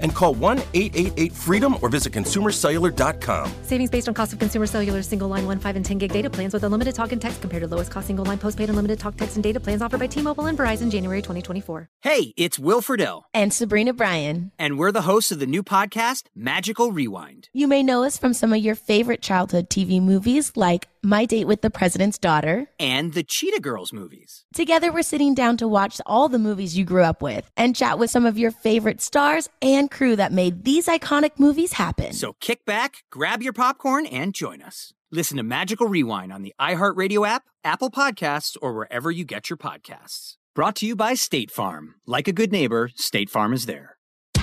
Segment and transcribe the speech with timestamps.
[0.00, 3.52] And call 1 888 freedom or visit consumercellular.com.
[3.62, 6.30] Savings based on cost of consumer cellular single line 1, 5, and 10 gig data
[6.30, 9.16] plans with unlimited talk and text compared to lowest cost single line postpaid unlimited talk,
[9.16, 11.88] text, and data plans offered by T Mobile and Verizon January 2024.
[12.02, 13.22] Hey, it's Will Friedle.
[13.32, 14.52] And Sabrina Bryan.
[14.58, 17.48] And we're the hosts of the new podcast, Magical Rewind.
[17.52, 21.46] You may know us from some of your favorite childhood TV movies like My Date
[21.46, 24.44] with the President's Daughter and the Cheetah Girls movies.
[24.54, 27.98] Together, we're sitting down to watch all the movies you grew up with and chat
[27.98, 32.12] with some of your favorite stars and crew that made these iconic movies happen.
[32.12, 34.92] So kick back, grab your popcorn, and join us.
[35.10, 39.56] Listen to Magical Rewind on the iHeartRadio app, Apple Podcasts, or wherever you get your
[39.56, 40.36] podcasts.
[40.54, 41.96] Brought to you by State Farm.
[42.06, 43.93] Like a good neighbor, State Farm is there.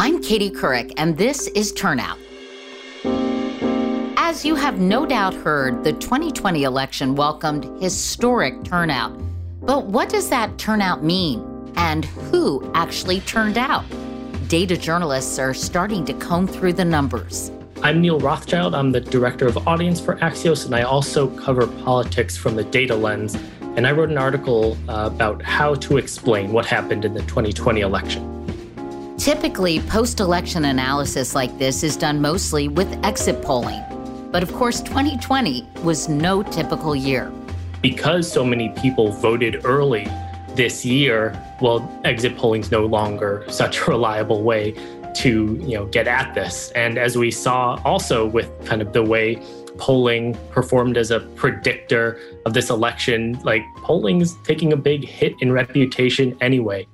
[0.00, 2.18] I'm Katie Couric, and this is Turnout.
[4.16, 9.20] As you have no doubt heard, the 2020 election welcomed historic turnout.
[9.60, 11.72] But what does that turnout mean?
[11.74, 13.84] And who actually turned out?
[14.46, 17.50] Data journalists are starting to comb through the numbers.
[17.82, 18.76] I'm Neal Rothschild.
[18.76, 22.94] I'm the director of audience for Axios, and I also cover politics from the data
[22.94, 23.36] lens.
[23.74, 27.80] And I wrote an article uh, about how to explain what happened in the 2020
[27.80, 28.27] election.
[29.18, 33.82] Typically, post election analysis like this is done mostly with exit polling.
[34.30, 37.32] But of course, 2020 was no typical year.
[37.82, 40.06] Because so many people voted early
[40.54, 44.76] this year, well, exit polling is no longer such a reliable way
[45.16, 46.70] to you know get at this.
[46.76, 49.42] And as we saw also with kind of the way
[49.78, 55.34] polling performed as a predictor of this election, like polling is taking a big hit
[55.40, 56.86] in reputation anyway.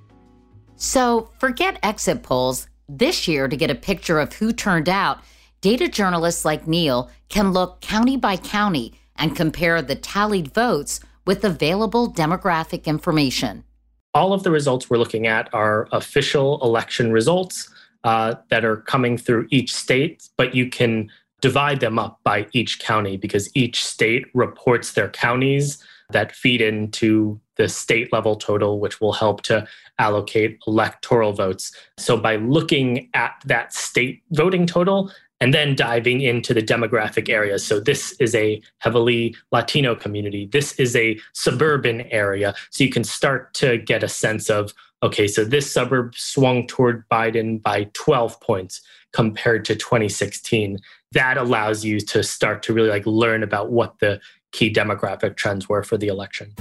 [0.77, 2.69] So forget exit polls.
[2.89, 5.19] This year, to get a picture of who turned out,
[5.61, 11.45] data journalists like Neal can look county by county and compare the tallied votes with
[11.45, 13.65] available demographic information.
[14.13, 17.69] All of the results we're looking at are official election results
[18.05, 21.11] uh, that are coming through each state, but you can
[21.41, 27.41] divide them up by each county because each state reports their counties that feed into
[27.57, 29.67] the state level total, which will help to
[29.99, 31.73] allocate electoral votes.
[31.99, 35.11] So by looking at that state voting total,
[35.41, 37.67] and then diving into the demographic areas.
[37.67, 40.47] So, this is a heavily Latino community.
[40.47, 42.55] This is a suburban area.
[42.71, 44.73] So, you can start to get a sense of
[45.03, 48.81] okay, so this suburb swung toward Biden by 12 points
[49.13, 50.79] compared to 2016.
[51.13, 54.21] That allows you to start to really like learn about what the
[54.53, 56.55] key demographic trends were for the election.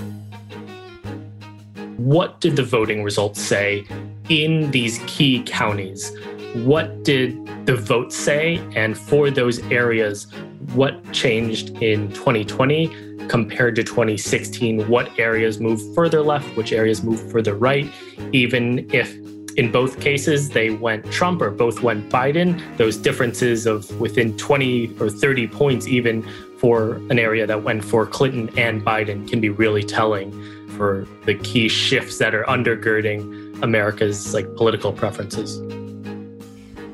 [2.03, 3.87] What did the voting results say
[4.27, 6.11] in these key counties?
[6.53, 8.57] What did the votes say?
[8.75, 10.27] And for those areas,
[10.73, 14.85] what changed in 2020 compared to 2016?
[14.89, 16.57] What areas moved further left?
[16.57, 17.89] Which areas moved further right?
[18.33, 19.15] Even if
[19.55, 24.93] in both cases they went Trump or both went Biden, those differences of within 20
[24.99, 26.21] or 30 points, even
[26.57, 30.33] for an area that went for Clinton and Biden, can be really telling
[30.75, 35.59] for the key shifts that are undergirding America's like political preferences.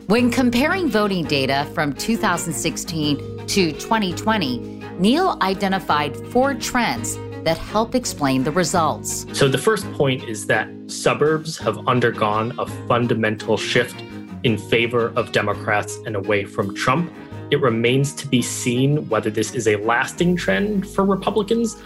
[0.07, 8.44] When comparing voting data from 2016 to 2020, Neal identified four trends that help explain
[8.44, 9.25] the results.
[9.34, 14.01] So, the first point is that suburbs have undergone a fundamental shift
[14.44, 17.12] in favor of Democrats and away from Trump.
[17.51, 21.77] It remains to be seen whether this is a lasting trend for Republicans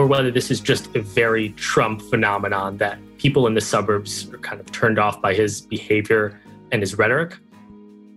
[0.00, 4.38] or whether this is just a very Trump phenomenon that people in the suburbs are
[4.38, 6.40] kind of turned off by his behavior
[6.72, 7.36] and his rhetoric.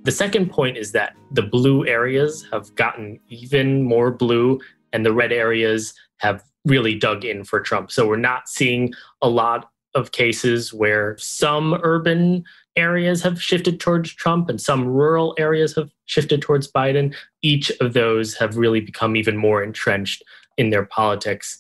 [0.04, 4.62] The second point is that the blue areas have gotten even more blue,
[4.94, 7.92] and the red areas have really dug in for Trump.
[7.92, 12.46] So we're not seeing a lot of cases where some urban
[12.78, 17.14] areas have shifted towards Trump and some rural areas have shifted towards Biden.
[17.42, 20.24] Each of those have really become even more entrenched
[20.58, 21.60] in their politics.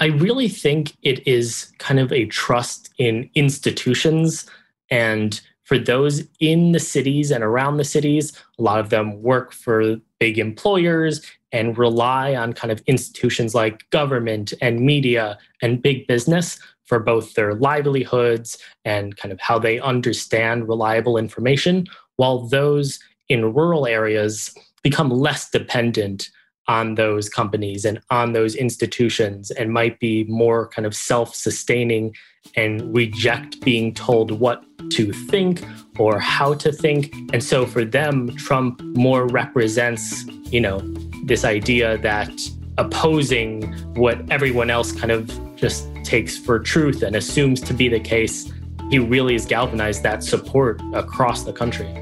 [0.00, 4.46] I really think it is kind of a trust in institutions.
[4.90, 9.52] And for those in the cities and around the cities, a lot of them work
[9.52, 11.20] for big employers
[11.52, 17.34] and rely on kind of institutions like government and media and big business for both
[17.34, 18.56] their livelihoods
[18.86, 21.86] and kind of how they understand reliable information,
[22.16, 22.98] while those
[23.28, 26.30] in rural areas become less dependent
[26.68, 32.14] on those companies and on those institutions and might be more kind of self sustaining
[32.56, 35.62] and reject being told what to think
[35.98, 37.12] or how to think.
[37.32, 40.80] And so for them, Trump more represents, you know,
[41.24, 42.32] this idea that
[42.78, 48.00] opposing what everyone else kind of just takes for truth and assumes to be the
[48.00, 48.50] case,
[48.90, 51.92] he really has galvanized that support across the country.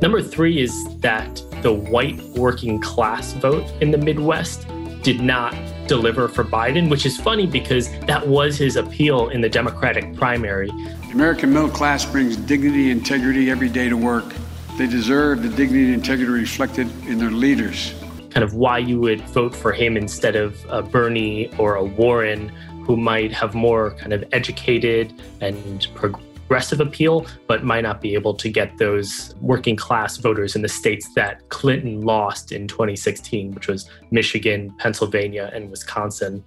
[0.00, 4.66] Number three is that the white working class vote in the Midwest
[5.02, 5.54] did not
[5.86, 10.68] deliver for Biden, which is funny because that was his appeal in the Democratic primary.
[10.68, 14.34] The American middle class brings dignity and integrity every day to work.
[14.76, 17.94] They deserve the dignity and integrity reflected in their leaders.
[18.30, 22.48] Kind of why you would vote for him instead of a Bernie or a Warren,
[22.86, 28.12] who might have more kind of educated and progressive progressive appeal, but might not be
[28.12, 33.52] able to get those working class voters in the states that Clinton lost in 2016,
[33.52, 36.42] which was Michigan, Pennsylvania, and Wisconsin.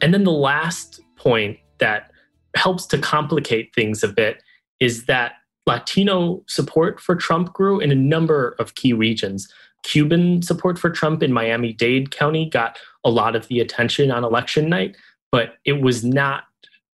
[0.00, 2.10] And then the last point that
[2.56, 4.42] helps to complicate things a bit
[4.80, 5.32] is that
[5.66, 9.46] Latino support for Trump grew in a number of key regions.
[9.82, 14.24] Cuban support for Trump in Miami Dade County got a lot of the attention on
[14.24, 14.96] election night,
[15.30, 16.44] but it was not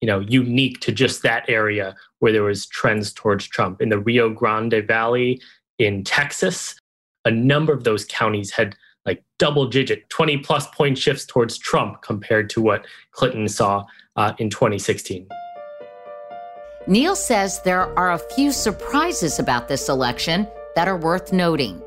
[0.01, 3.81] you know unique to just that area where there was trends towards Trump.
[3.81, 5.41] In the Rio Grande Valley
[5.79, 6.75] in Texas,
[7.25, 8.75] a number of those counties had
[9.05, 14.33] like double digit 20 plus point shifts towards Trump compared to what Clinton saw uh,
[14.37, 15.27] in 2016.
[16.87, 21.81] Neal says there are a few surprises about this election that are worth noting.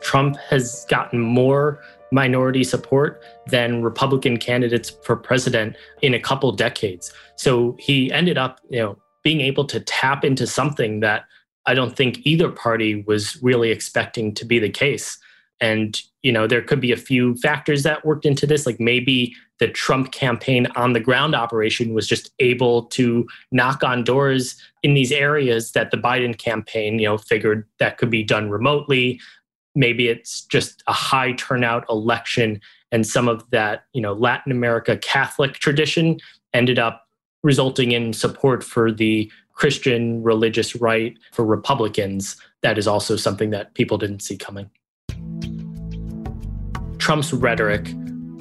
[0.00, 1.80] Trump has gotten more
[2.14, 7.12] minority support than Republican candidates for president in a couple decades.
[7.36, 11.24] So he ended up, you know, being able to tap into something that
[11.66, 15.18] I don't think either party was really expecting to be the case.
[15.60, 19.34] And, you know, there could be a few factors that worked into this, like maybe
[19.58, 24.94] the Trump campaign on the ground operation was just able to knock on doors in
[24.94, 29.20] these areas that the Biden campaign, you know, figured that could be done remotely
[29.74, 32.60] maybe it's just a high turnout election
[32.92, 36.18] and some of that you know latin america catholic tradition
[36.52, 37.08] ended up
[37.42, 42.36] resulting in support for the christian religious right for republicans.
[42.62, 44.70] That is also something that people didn't see coming.
[46.98, 47.88] Trump's rhetoric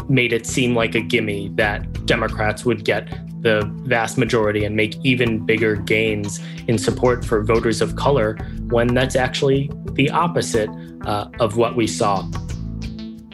[0.10, 3.08] made it seem like a gimme that democrats would get
[3.42, 8.38] the vast majority and make even bigger gains in support for voters of color
[8.70, 10.70] when that's actually the opposite
[11.06, 12.26] uh, of what we saw.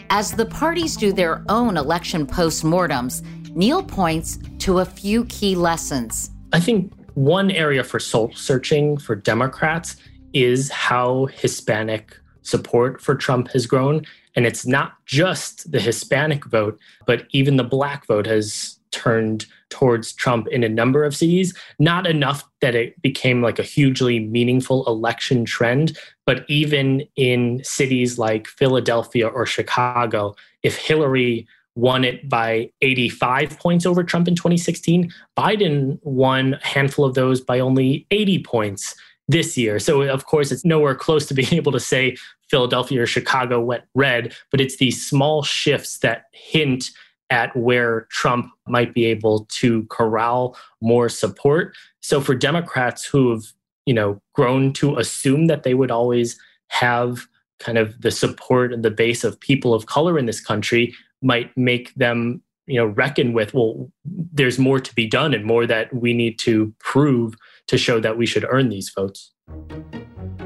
[0.09, 3.23] As the parties do their own election postmortems,
[3.55, 6.31] Neal points to a few key lessons.
[6.53, 9.95] I think one area for soul searching for Democrats
[10.33, 14.05] is how Hispanic support for Trump has grown.
[14.35, 20.13] And it's not just the Hispanic vote, but even the Black vote has turned towards
[20.13, 24.85] Trump in a number of cities, not enough that it became like a hugely meaningful
[24.87, 32.69] election trend, but even in cities like Philadelphia or Chicago, if Hillary won it by
[32.81, 38.43] 85 points over Trump in 2016, Biden won a handful of those by only 80
[38.43, 38.95] points
[39.27, 39.79] this year.
[39.79, 42.17] So, of course, it's nowhere close to being able to say
[42.49, 46.91] Philadelphia or Chicago went red, but it's these small shifts that hint
[47.29, 51.75] at where Trump might be able to corral more support.
[52.01, 53.43] So for Democrats who have,
[53.85, 57.27] you know, grown to assume that they would always have
[57.59, 61.55] kind of the support and the base of people of color in this country might
[61.57, 65.93] make them, you know, reckon with, well, there's more to be done and more that
[65.93, 67.35] we need to prove
[67.67, 69.31] to show that we should earn these votes.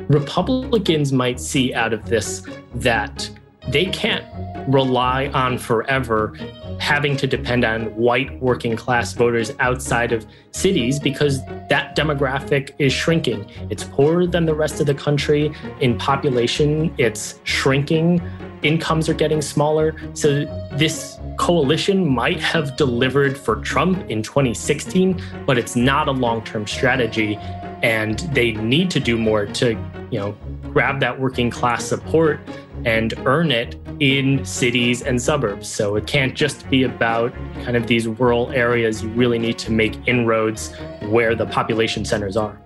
[0.08, 2.44] Republicans might see out of this
[2.76, 3.30] that
[3.70, 4.26] they can't
[4.68, 6.34] rely on forever
[6.80, 12.92] having to depend on white working class voters outside of cities because that demographic is
[12.92, 13.50] shrinking.
[13.70, 18.22] It's poorer than the rest of the country in population, it's shrinking,
[18.64, 19.96] incomes are getting smaller.
[20.14, 26.68] So this coalition might have delivered for Trump in 2016, but it's not a long-term
[26.68, 27.38] strategy
[27.84, 29.72] and they need to do more to,
[30.10, 30.36] you know,
[30.72, 32.40] grab that working class support
[32.86, 35.68] and earn it in cities and suburbs.
[35.68, 39.04] So it can't just be about kind of these rural areas.
[39.04, 42.60] You really need to make inroads where the population centers are.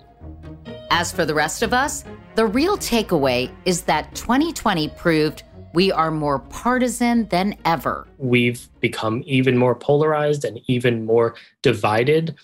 [0.92, 2.06] As for the rest of us,
[2.36, 5.44] the real takeaway is that 2020 proved
[5.74, 8.08] we are more partisan than ever.
[8.18, 12.36] We've become even more polarized and even more divided,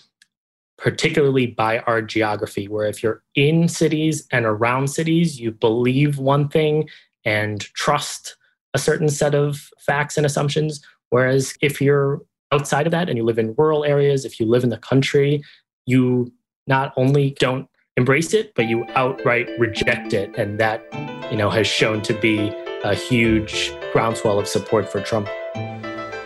[0.76, 6.48] particularly by our geography, where if you're in cities and around cities, you believe one
[6.48, 6.88] thing
[7.24, 8.36] and trust
[8.74, 10.84] a certain set of facts and assumptions.
[11.10, 12.20] Whereas if you're
[12.52, 15.42] outside of that and you live in rural areas, if you live in the country,
[15.86, 16.32] you
[16.66, 20.36] not only don't embrace it, but you outright reject it.
[20.36, 20.84] And that,
[21.30, 22.52] you know, has shown to be
[22.82, 25.28] a huge groundswell of support for Trump.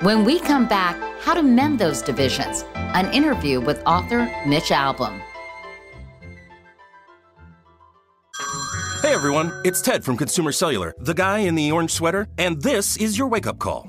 [0.01, 2.65] When we come back, how to mend those divisions.
[2.75, 5.21] An interview with author Mitch Albom.
[9.03, 12.97] Hey everyone, it's Ted from Consumer Cellular, the guy in the orange sweater, and this
[12.99, 13.89] is your wake up call.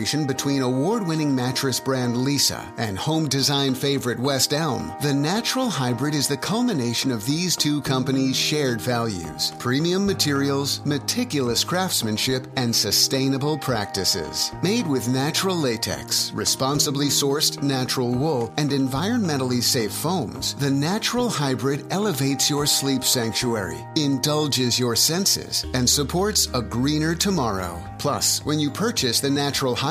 [0.01, 6.15] between award winning mattress brand Leesa and home design favorite West Elm, the Natural Hybrid
[6.15, 13.59] is the culmination of these two companies' shared values premium materials, meticulous craftsmanship, and sustainable
[13.59, 14.51] practices.
[14.63, 21.85] Made with natural latex, responsibly sourced natural wool, and environmentally safe foams, the Natural Hybrid
[21.91, 27.79] elevates your sleep sanctuary, indulges your senses, and supports a greener tomorrow.
[27.99, 29.90] Plus, when you purchase the Natural Hybrid,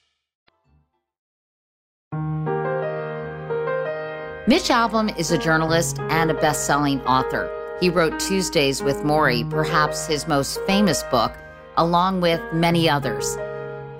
[4.51, 7.49] Mitch Albom is a journalist and a best selling author.
[7.79, 11.33] He wrote Tuesdays with Morrie, perhaps his most famous book,
[11.77, 13.37] along with many others.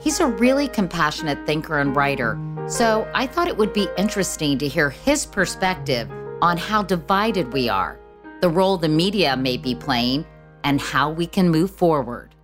[0.01, 4.67] He's a really compassionate thinker and writer, so I thought it would be interesting to
[4.67, 7.97] hear his perspective on how divided we are,
[8.41, 10.25] the role the media may be playing,
[10.65, 12.35] and how we can move forward.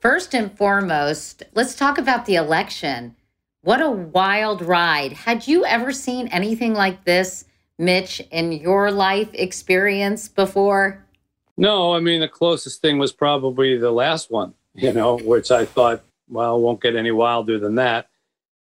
[0.00, 3.16] First and foremost, let's talk about the election.
[3.66, 5.12] What a wild ride.
[5.12, 7.46] Had you ever seen anything like this,
[7.78, 11.04] Mitch, in your life experience before?
[11.56, 15.64] No, I mean, the closest thing was probably the last one, you know, which I
[15.64, 18.06] thought, well, won't get any wilder than that.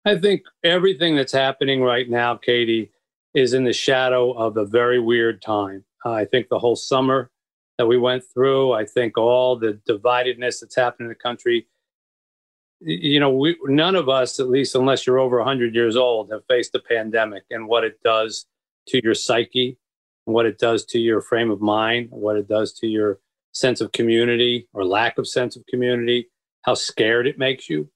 [0.05, 2.91] I think everything that's happening right now, Katie,
[3.33, 5.85] is in the shadow of a very weird time.
[6.05, 7.31] Uh, I think the whole summer
[7.79, 11.65] that we went through, I think all the dividedness that's happened in the country
[12.85, 16.45] you know, we, none of us, at least unless you're over 100 years old, have
[16.47, 18.45] faced a pandemic and what it does
[18.89, 19.77] to your psyche,
[20.25, 23.19] what it does to your frame of mind, what it does to your
[23.53, 26.29] sense of community or lack of sense of community,
[26.63, 27.89] how scared it makes you.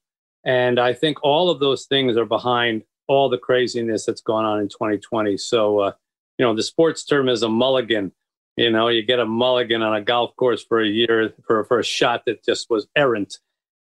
[0.44, 4.60] And I think all of those things are behind all the craziness that's gone on
[4.60, 5.36] in 2020.
[5.36, 5.92] So, uh,
[6.38, 8.12] you know, the sports term is a mulligan.
[8.56, 11.78] You know, you get a mulligan on a golf course for a year for, for
[11.78, 13.38] a shot that just was errant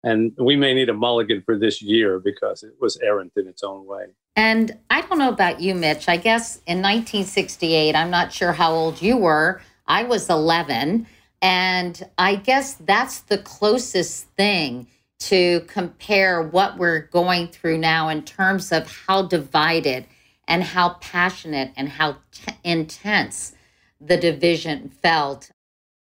[0.04, 3.64] and we may need a mulligan for this year because it was errant in its
[3.64, 4.08] own way.
[4.36, 6.10] And I don't know about you, Mitch.
[6.10, 9.62] I guess in 1968, I'm not sure how old you were.
[9.88, 11.08] I was 11.
[11.42, 14.88] And I guess that's the closest thing
[15.20, 20.06] to compare what we're going through now in terms of how divided
[20.48, 23.54] and how passionate and how t- intense
[24.02, 25.52] the division felt.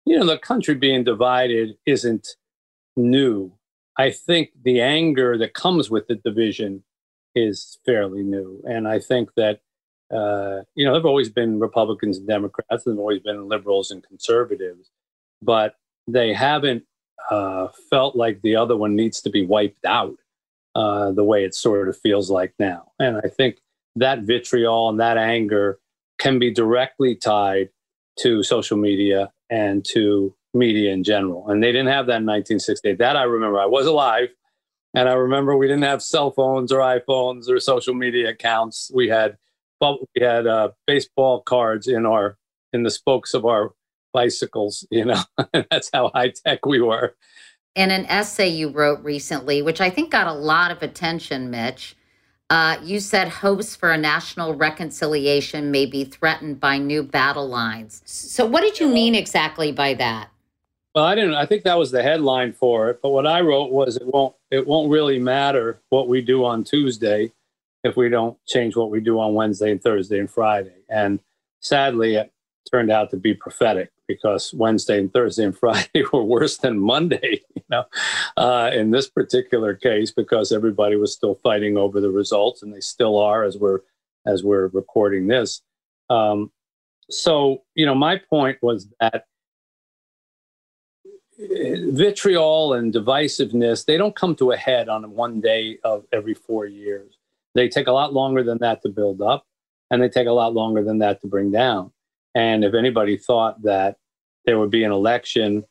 [0.07, 2.29] You know, the country being divided isn't
[2.97, 3.53] new
[4.01, 6.85] I think the anger that comes with the division
[7.35, 8.63] is fairly new.
[8.67, 9.61] And I think that,
[10.11, 14.03] uh, you know, there have always been Republicans and Democrats, have always been liberals and
[14.03, 14.91] conservatives,
[15.43, 15.75] but
[16.07, 16.85] they haven't
[17.31, 20.17] uh, felt like the other one needs to be wiped out
[20.75, 22.93] uh, the way it sort of feels like now.
[22.99, 23.59] And I think
[23.97, 25.79] that vitriol and that anger
[26.19, 27.69] can be directly tied
[28.21, 31.49] to social media and to media in general.
[31.51, 32.99] And they didn't have that in 1968.
[32.99, 33.61] That I remember.
[33.61, 34.29] I was alive.
[34.95, 38.91] And I remember we didn't have cell phones or iPhones or social media accounts.
[38.93, 39.37] We had,
[39.81, 42.37] we had uh, baseball cards in our
[42.73, 43.73] in the spokes of our
[44.13, 44.87] bicycles.
[44.91, 45.23] You know,
[45.71, 47.15] that's how high tech we were.
[47.77, 51.97] In an essay you wrote recently, which I think got a lot of attention, Mitch,
[52.51, 58.03] uh, you said hopes for a national reconciliation may be threatened by new battle lines.
[58.05, 60.31] So, what did you mean exactly by that?
[60.95, 61.35] Well, I didn't.
[61.35, 63.01] I think that was the headline for it.
[63.01, 64.35] But what I wrote was it won't.
[64.51, 67.33] It won't really matter what we do on Tuesday
[67.85, 70.75] if we don't change what we do on Wednesday and Thursday and Friday.
[70.89, 71.21] And
[71.61, 72.33] sadly, it
[72.71, 77.41] turned out to be prophetic because Wednesday and Thursday and Friday were worse than Monday,
[77.55, 77.85] you know,
[78.37, 82.81] uh, in this particular case, because everybody was still fighting over the results, and they
[82.81, 83.81] still are as we're
[84.27, 85.63] as we're recording this.
[86.11, 86.51] Um,
[87.09, 89.25] so, you know, my point was that
[91.93, 96.67] vitriol and divisiveness they don't come to a head on one day of every four
[96.67, 97.17] years.
[97.55, 99.45] They take a lot longer than that to build up,
[99.91, 101.93] and they take a lot longer than that to bring down.
[102.35, 103.97] And if anybody thought that
[104.45, 105.65] there would be an election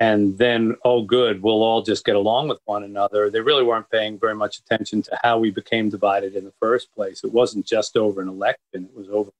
[0.00, 3.90] and then, oh, good, we'll all just get along with one another, they really weren't
[3.90, 7.24] paying very much attention to how we became divided in the first place.
[7.24, 9.30] It wasn't just over an election, it was over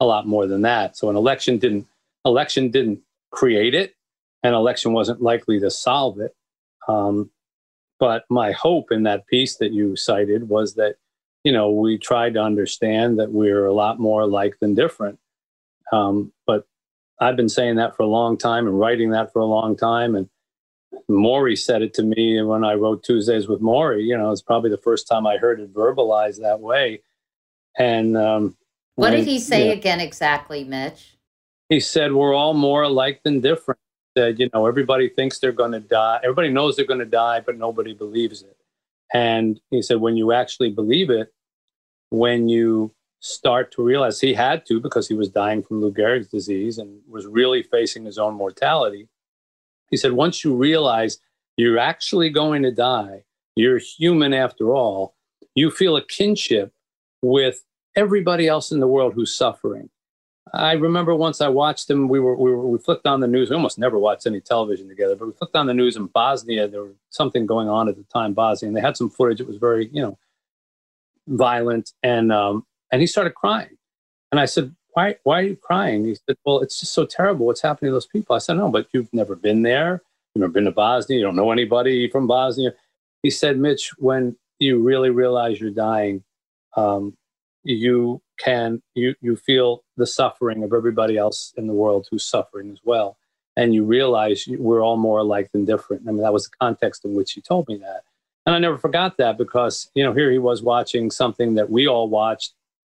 [0.00, 0.96] a lot more than that.
[0.96, 1.86] So an election didn't
[2.24, 3.94] election didn't create it.
[4.42, 6.34] An election wasn't likely to solve it.
[6.86, 7.30] Um,
[7.98, 10.96] but my hope in that piece that you cited was that,
[11.44, 15.18] you know, we tried to understand that we're a lot more alike than different.
[15.92, 16.66] Um, but
[17.20, 20.14] I've been saying that for a long time and writing that for a long time.
[20.14, 20.28] And
[21.10, 24.04] Morrie said it to me when I wrote Tuesdays with Morrie.
[24.04, 27.02] You know, it's probably the first time I heard it verbalized that way.
[27.76, 28.56] And um,
[28.94, 31.16] what did he say again exactly, Mitch?
[31.68, 33.80] He said, We're all more alike than different.
[34.18, 36.18] Said, you know, everybody thinks they're going to die.
[36.24, 38.56] Everybody knows they're going to die, but nobody believes it.
[39.14, 41.32] And he said, when you actually believe it,
[42.10, 46.26] when you start to realize he had to because he was dying from Lou Gehrig's
[46.26, 49.06] disease and was really facing his own mortality.
[49.88, 51.20] He said, once you realize
[51.56, 53.22] you're actually going to die,
[53.54, 55.14] you're human after all,
[55.54, 56.72] you feel a kinship
[57.22, 59.90] with everybody else in the world who's suffering.
[60.54, 63.50] I remember once I watched him, we were, we were, we flicked on the news.
[63.50, 66.68] We almost never watched any television together, but we flipped on the news in Bosnia.
[66.68, 69.40] There was something going on at the time, Bosnia, and they had some footage.
[69.40, 70.18] It was very, you know,
[71.26, 71.92] violent.
[72.02, 73.76] And um, and he started crying.
[74.30, 76.04] And I said, why, why are you crying?
[76.04, 78.34] He said, well, it's just so terrible what's happening to those people.
[78.34, 80.02] I said, no, but you've never been there.
[80.34, 81.18] You've never been to Bosnia.
[81.18, 82.74] You don't know anybody from Bosnia.
[83.22, 86.24] He said, Mitch, when you really realize you're dying,
[86.76, 87.16] um,
[87.64, 92.70] you can, you, you feel the suffering of everybody else in the world who's suffering
[92.70, 93.18] as well.
[93.56, 96.02] And you realize we're all more alike than different.
[96.06, 98.02] I mean, that was the context in which he told me that.
[98.46, 101.86] And I never forgot that because, you know, here he was watching something that we
[101.86, 102.54] all watched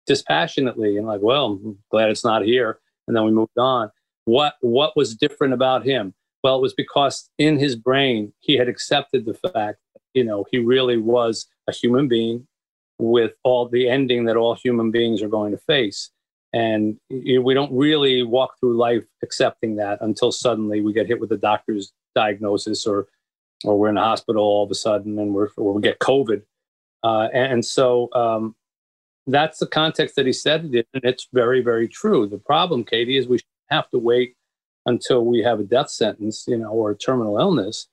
[0.07, 2.79] dispassionately and like, well, I'm glad it's not here.
[3.09, 3.91] And then we moved on.
[4.27, 6.15] What what was different about him?
[6.45, 10.45] Well, it was because in his brain he had accepted the fact that, you know,
[10.51, 12.47] he really was a human being
[13.01, 16.11] with all the ending that all human beings are going to face.
[16.53, 21.31] And we don't really walk through life accepting that until suddenly we get hit with
[21.33, 23.07] a doctor's diagnosis or
[23.65, 26.43] or we're in a hospital all of a sudden and we're, or we get COVID.
[27.03, 28.55] Uh, and, so um,
[29.27, 32.27] that's the context that he said it in, and it's very, very true.
[32.27, 34.35] The problem, Katie, is we have to wait
[34.87, 37.87] until we have a death sentence, you know, or a terminal illness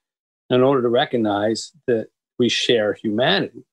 [0.49, 2.07] in order to recognize that
[2.39, 3.65] we share humanity.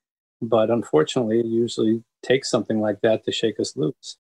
[0.49, 4.19] But unfortunately, it usually takes something like that to shake us loose.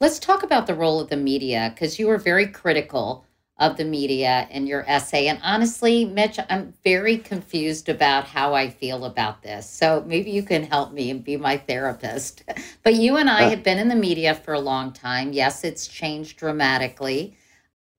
[0.00, 3.24] Let's talk about the role of the media because you were very critical
[3.58, 5.26] of the media in your essay.
[5.26, 9.68] And honestly, Mitch, I'm very confused about how I feel about this.
[9.68, 12.44] So maybe you can help me and be my therapist.
[12.84, 13.50] But you and I uh.
[13.50, 15.32] have been in the media for a long time.
[15.32, 17.36] Yes, it's changed dramatically.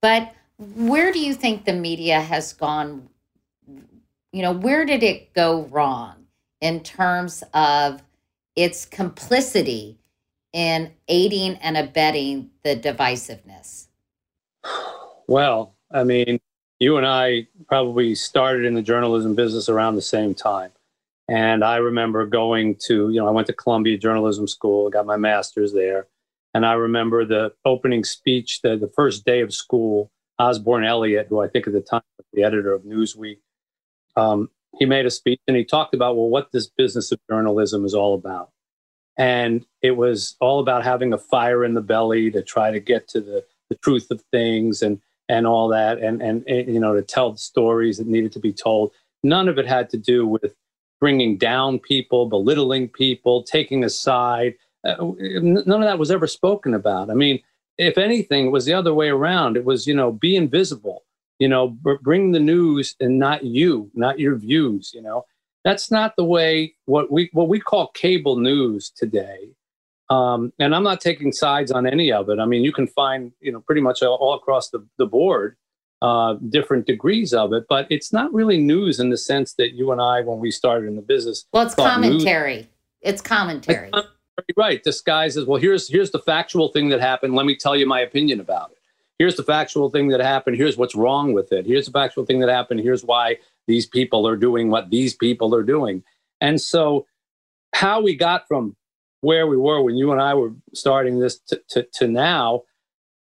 [0.02, 3.10] But where do you think the media has gone?
[4.32, 6.19] You know, where did it go wrong
[6.62, 8.02] in terms of
[8.56, 9.98] its complicity
[10.54, 13.88] in aiding and abetting the divisiveness?
[15.28, 16.40] Well, I mean,
[16.80, 20.72] you and I probably started in the journalism business around the same time.
[21.28, 25.18] And I remember going to, you know, I went to Columbia Journalism School, got my
[25.18, 26.08] master's there.
[26.56, 31.40] And I remember the opening speech, the, the first day of school, Osborn Elliott, who
[31.40, 33.38] I think at the time was the editor of Newsweek,
[34.16, 37.86] um, he made a speech and he talked about, well, what this business of journalism
[37.86, 38.50] is all about.
[39.18, 43.10] And it was all about having a fire in the belly to try to get
[43.10, 46.96] to the, the truth of things and, and all that, and, and, and, you know,
[46.96, 48.92] to tell the stories that needed to be told.
[49.22, 50.56] None of it had to do with
[51.02, 54.56] bringing down people, belittling people, taking a side.
[54.88, 57.10] Uh, none of that was ever spoken about.
[57.10, 57.42] I mean,
[57.78, 59.58] if anything, it was the other way around.
[59.58, 61.04] It was, you know, be invisible,
[61.40, 61.70] you know,
[62.02, 65.26] bring the news and not you, not your views, you know.
[65.66, 69.50] That's not the way what we what we call cable news today.
[70.10, 72.40] Um, and I'm not taking sides on any of it.
[72.40, 75.56] I mean, you can find, you know, pretty much all, all across the, the board
[76.02, 79.92] uh, different degrees of it, but it's not really news in the sense that you
[79.92, 82.56] and I, when we started in the business, well, it's commentary.
[82.56, 82.66] News.
[83.02, 83.90] It's commentary.
[83.94, 84.08] It's
[84.58, 84.84] right.
[84.84, 85.60] disguises well.
[85.60, 87.36] Here's here's the factual thing that happened.
[87.36, 88.79] Let me tell you my opinion about it.
[89.20, 90.58] Here's the factual thing that happened.
[90.58, 91.66] Here's what's wrong with it.
[91.66, 92.80] Here's the factual thing that happened.
[92.80, 96.04] Here's why these people are doing what these people are doing.
[96.42, 97.06] And so,
[97.76, 98.76] how we got from
[99.22, 102.64] where we were when you and I were starting this to, to, to now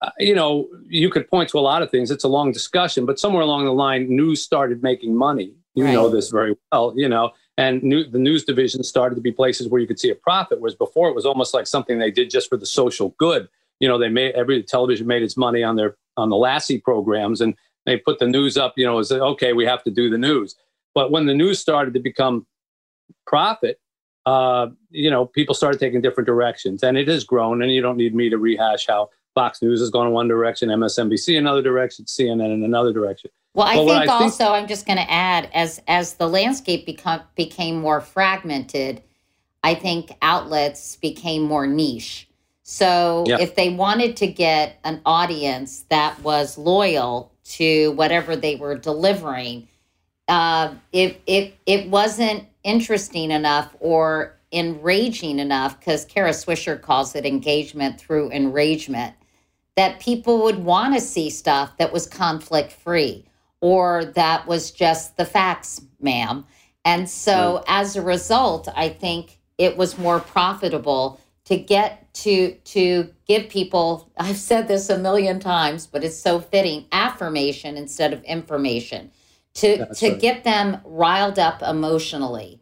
[0.00, 2.11] uh, you know, you could point to a lot of things.
[2.11, 5.54] It's a long discussion, but somewhere along the line, news started making money.
[5.74, 5.92] You right.
[5.92, 9.68] know this very well, you know, and new, the news division started to be places
[9.68, 12.30] where you could see a profit, whereas before it was almost like something they did
[12.30, 13.48] just for the social good.
[13.80, 17.40] You know, they made every television made its money on their on the Lassie programs,
[17.40, 17.54] and
[17.86, 18.74] they put the news up.
[18.76, 20.54] You know, as okay, we have to do the news.
[20.94, 22.46] But when the news started to become
[23.26, 23.80] profit,
[24.26, 27.62] uh, you know, people started taking different directions, and it has grown.
[27.62, 30.68] And you don't need me to rehash how Fox News has gone in one direction,
[30.68, 33.30] MSNBC another direction, CNN in another direction.
[33.54, 36.84] Well, I think I also think, I'm just going to add as as the landscape
[36.84, 39.02] become became more fragmented,
[39.62, 42.27] I think outlets became more niche.
[42.70, 43.38] So yeah.
[43.40, 49.68] if they wanted to get an audience that was loyal to whatever they were delivering,
[50.28, 57.24] uh, if it it wasn't interesting enough or enraging enough, because Kara Swisher calls it
[57.24, 59.14] engagement through enragement
[59.76, 63.24] that people would want to see stuff that was conflict free
[63.62, 66.44] or that was just the facts, ma'am.
[66.85, 73.12] And so as a result, I think it was more profitable to get to to
[73.26, 78.22] give people I've said this a million times, but it's so fitting, affirmation instead of
[78.24, 79.11] information.
[79.54, 80.20] To That's to right.
[80.20, 82.61] get them riled up emotionally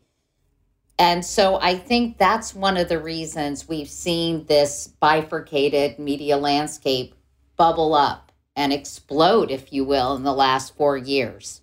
[0.99, 7.15] and so I think that's one of the reasons we've seen this bifurcated media landscape
[7.57, 11.61] bubble up and explode, if you will, in the last four years.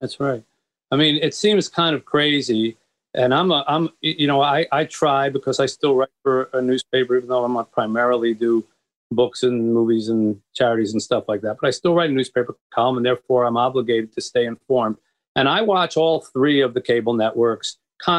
[0.00, 0.42] That's right.
[0.90, 2.76] I mean, it seems kind of crazy.
[3.14, 6.62] And I'm, a, I'm, you know, I, I try because I still write for a
[6.62, 8.64] newspaper, even though I'm not primarily do
[9.10, 11.58] books and movies and charities and stuff like that.
[11.60, 14.96] But I still write a newspaper column, and therefore I'm obligated to stay informed.
[15.36, 17.76] And I watch all three of the cable networks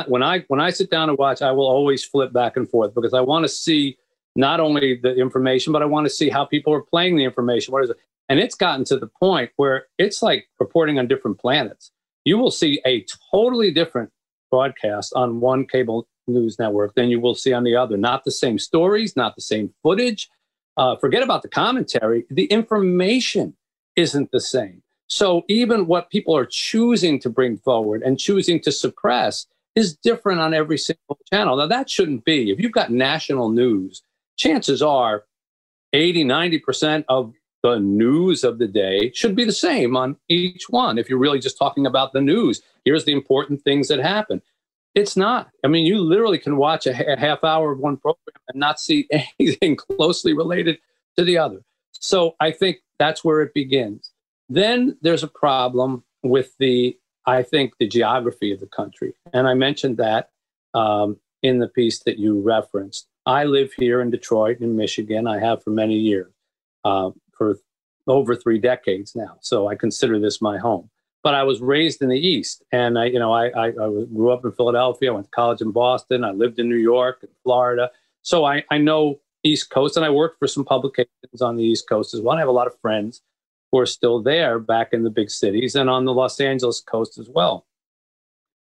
[0.07, 2.93] when I when I sit down and watch, I will always flip back and forth
[2.95, 3.97] because I want to see
[4.35, 7.71] not only the information, but I want to see how people are playing the information.
[7.71, 7.97] What is it?
[8.29, 11.91] And it's gotten to the point where it's like reporting on different planets.
[12.25, 14.11] You will see a totally different
[14.53, 17.97] broadcast on one cable news network than you will see on the other.
[17.97, 20.29] Not the same stories, not the same footage.
[20.77, 22.25] Uh, forget about the commentary.
[22.29, 23.55] The information
[23.95, 24.83] isn't the same.
[25.07, 30.39] So even what people are choosing to bring forward and choosing to suppress is different
[30.39, 31.57] on every single channel.
[31.57, 32.51] Now, that shouldn't be.
[32.51, 34.03] If you've got national news,
[34.37, 35.23] chances are
[35.93, 40.97] 80, 90% of the news of the day should be the same on each one.
[40.97, 44.41] If you're really just talking about the news, here's the important things that happen.
[44.93, 45.49] It's not.
[45.63, 48.79] I mean, you literally can watch a, a half hour of one program and not
[48.79, 49.07] see
[49.39, 50.77] anything closely related
[51.17, 51.61] to the other.
[51.93, 54.11] So I think that's where it begins.
[54.49, 59.13] Then there's a problem with the I think, the geography of the country.
[59.31, 60.29] And I mentioned that
[60.73, 63.07] um, in the piece that you referenced.
[63.25, 65.27] I live here in Detroit, in Michigan.
[65.27, 66.31] I have for many years,
[66.83, 67.57] uh, for
[68.07, 69.37] over three decades now.
[69.41, 70.89] So I consider this my home.
[71.23, 73.71] But I was raised in the East, and I, you know, I, I, I
[74.13, 75.09] grew up in Philadelphia.
[75.09, 76.25] I went to college in Boston.
[76.25, 77.89] I lived in New York and Florida.
[78.23, 81.87] So I, I know East Coast, and I worked for some publications on the East
[81.87, 82.35] Coast as well.
[82.35, 83.21] I have a lot of friends
[83.71, 87.17] who are still there back in the big cities and on the Los Angeles coast
[87.17, 87.65] as well.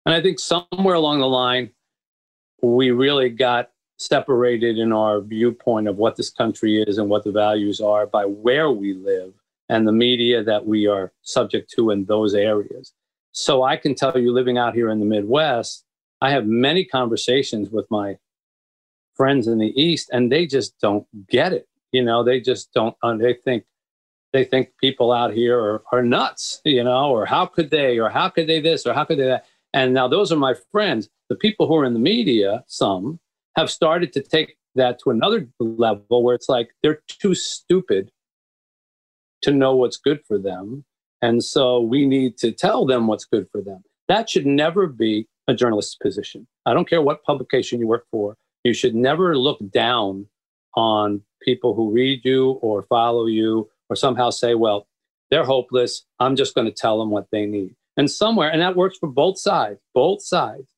[0.07, 1.71] And I think somewhere along the line,
[2.63, 7.33] we really got separated in our viewpoint of what this country is and what the
[7.33, 9.35] values are by where we live
[9.69, 12.95] and the media that we are subject to in those areas.
[13.33, 15.85] So I can tell you, living out here in the Midwest,
[16.21, 18.19] I have many conversations with my
[19.15, 21.69] friends in the East, and they just don't get it.
[21.93, 22.97] You know, they just don't.
[23.03, 23.65] Uh, they think
[24.33, 26.61] they think people out here are, are nuts.
[26.65, 29.27] You know, or how could they, or how could they this, or how could they
[29.27, 29.47] that.
[29.73, 31.09] And now those are my friends.
[31.29, 33.21] The people who are in the media, some
[33.59, 38.13] have started to take that to another level where it's like they're too stupid
[39.43, 40.85] to know what's good for them.
[41.23, 43.83] And so we need to tell them what's good for them.
[44.07, 46.47] That should never be a journalist's position.
[46.67, 48.37] I don't care what publication you work for.
[48.63, 50.27] You should never look down
[50.77, 54.87] on people who read you or follow you or somehow say, well,
[55.33, 56.05] they're hopeless.
[56.21, 57.75] I'm just going to tell them what they need.
[57.97, 60.69] And somewhere, and that works for both sides, both sides.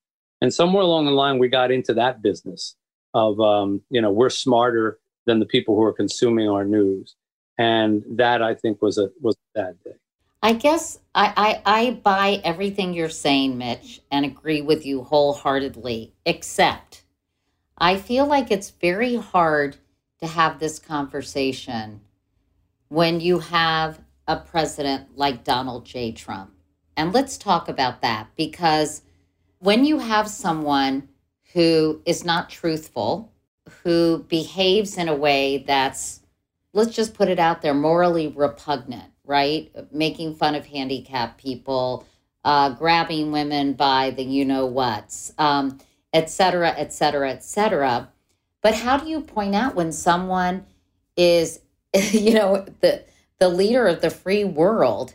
[0.40, 2.76] And somewhere along the line, we got into that business
[3.14, 7.16] of, um, you know, we're smarter than the people who are consuming our news.
[7.58, 9.96] And that I think was a was a bad day.
[10.42, 16.14] I guess I, I, I buy everything you're saying, Mitch, and agree with you wholeheartedly,
[16.24, 17.04] except
[17.76, 19.76] I feel like it's very hard
[20.20, 22.00] to have this conversation
[22.88, 26.12] when you have a president like Donald J.
[26.12, 26.52] Trump.
[26.96, 29.02] And let's talk about that because
[29.60, 31.08] when you have someone
[31.52, 33.32] who is not truthful,
[33.84, 36.20] who behaves in a way that's,
[36.72, 39.70] let's just put it out there, morally repugnant, right?
[39.92, 42.06] Making fun of handicapped people,
[42.44, 45.78] uh, grabbing women by the you know what's, um,
[46.12, 48.08] et cetera, et cetera, et cetera.
[48.62, 50.64] But how do you point out when someone
[51.16, 51.60] is,
[51.94, 53.04] you know, the
[53.38, 55.14] the leader of the free world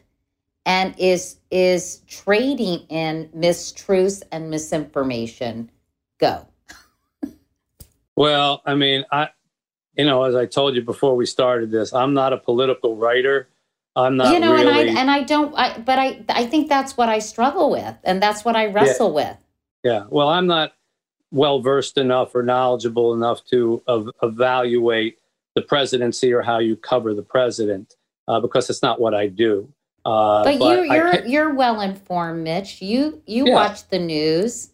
[0.65, 5.69] and is is trading in mistruths and misinformation.
[6.19, 6.47] Go.
[8.15, 9.29] Well i mean i
[9.97, 13.49] you know as i told you before we started this i'm not a political writer.
[13.97, 16.69] I'm not you know really, and i and i don't I, but i i think
[16.69, 19.37] that's what i struggle with and that's what i wrestle yeah, with.
[19.83, 20.73] Yeah well i'm not
[21.31, 25.17] well versed enough or knowledgeable enough to of, evaluate
[25.55, 27.95] the presidency or how you cover the president
[28.27, 29.73] uh, because it's not what i do
[30.05, 32.81] uh, but, but, you, you're you're well informed, Mitch.
[32.81, 33.53] You you yeah.
[33.55, 34.69] watch the news.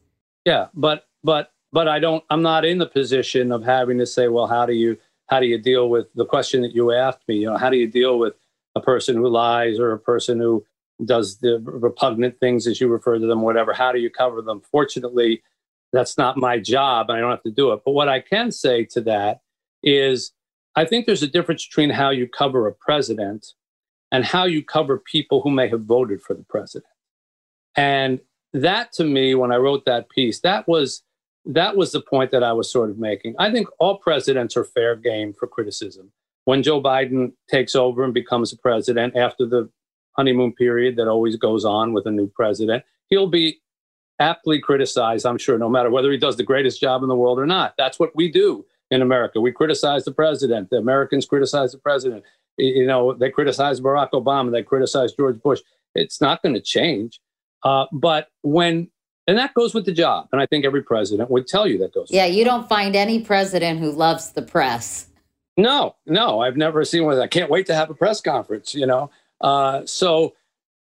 [0.45, 2.23] Yeah, but but but I don't.
[2.29, 5.45] I'm not in the position of having to say, well, how do you how do
[5.45, 7.35] you deal with the question that you asked me?
[7.37, 8.33] You know, how do you deal with
[8.75, 10.65] a person who lies or a person who
[11.05, 13.71] does the repugnant things as you refer to them, whatever?
[13.71, 14.61] How do you cover them?
[14.69, 15.41] Fortunately,
[15.93, 17.81] that's not my job, and I don't have to do it.
[17.85, 19.39] But what I can say to that
[19.81, 20.33] is,
[20.75, 23.53] I think there's a difference between how you cover a president
[24.12, 26.91] and how you cover people who may have voted for the president.
[27.76, 28.19] And
[28.54, 31.04] that to me, when I wrote that piece, that was
[31.45, 33.36] that was the point that I was sort of making.
[33.39, 36.12] I think all presidents are fair game for criticism.
[36.45, 39.69] When Joe Biden takes over and becomes a president after the
[40.12, 43.60] honeymoon period that always goes on with a new president, he'll be
[44.19, 47.39] aptly criticized, I'm sure, no matter whether he does the greatest job in the world
[47.39, 47.74] or not.
[47.78, 49.41] That's what we do in America.
[49.41, 50.69] We criticize the president.
[50.69, 52.24] The Americans criticize the president
[52.57, 55.61] you know, they criticize Barack Obama, they criticize George Bush.
[55.95, 57.19] It's not going to change.
[57.63, 58.89] Uh, but when,
[59.27, 60.27] and that goes with the job.
[60.31, 62.09] And I think every president would tell you that goes.
[62.09, 65.07] Yeah, you don't find any president who loves the press.
[65.57, 67.19] No, no, I've never seen one.
[67.19, 69.11] I can't wait to have a press conference, you know.
[69.41, 70.33] Uh, so,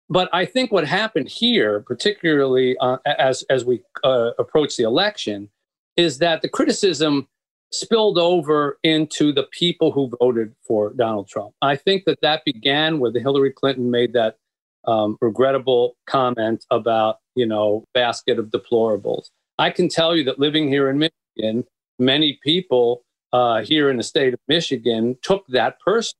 [0.09, 5.49] but I think what happened here, particularly uh, as as we uh, approach the election,
[5.97, 7.27] is that the criticism
[7.73, 11.53] spilled over into the people who voted for Donald Trump.
[11.61, 14.37] I think that that began with Hillary Clinton made that
[14.85, 19.29] um, regrettable comment about, you know, basket of deplorables.
[19.57, 21.65] I can tell you that living here in Michigan,
[21.97, 26.17] many people uh, here in the state of Michigan took that person.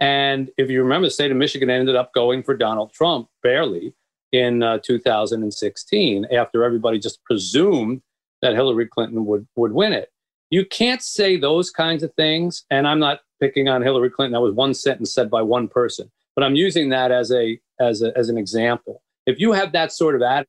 [0.00, 3.94] And if you remember, the state of Michigan ended up going for Donald Trump barely
[4.30, 8.02] in uh, 2016 after everybody just presumed
[8.42, 10.10] that Hillary Clinton would, would win it.
[10.50, 12.64] You can't say those kinds of things.
[12.70, 14.32] And I'm not picking on Hillary Clinton.
[14.32, 18.02] That was one sentence said by one person, but I'm using that as a as
[18.02, 19.02] a, as an example.
[19.26, 20.48] If you have that sort of attitude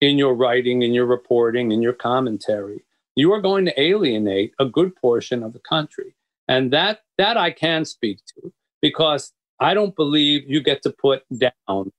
[0.00, 4.66] in your writing, in your reporting, in your commentary, you are going to alienate a
[4.66, 6.14] good portion of the country.
[6.48, 11.22] And that that I can speak to because I don't believe you get to put
[11.38, 11.92] down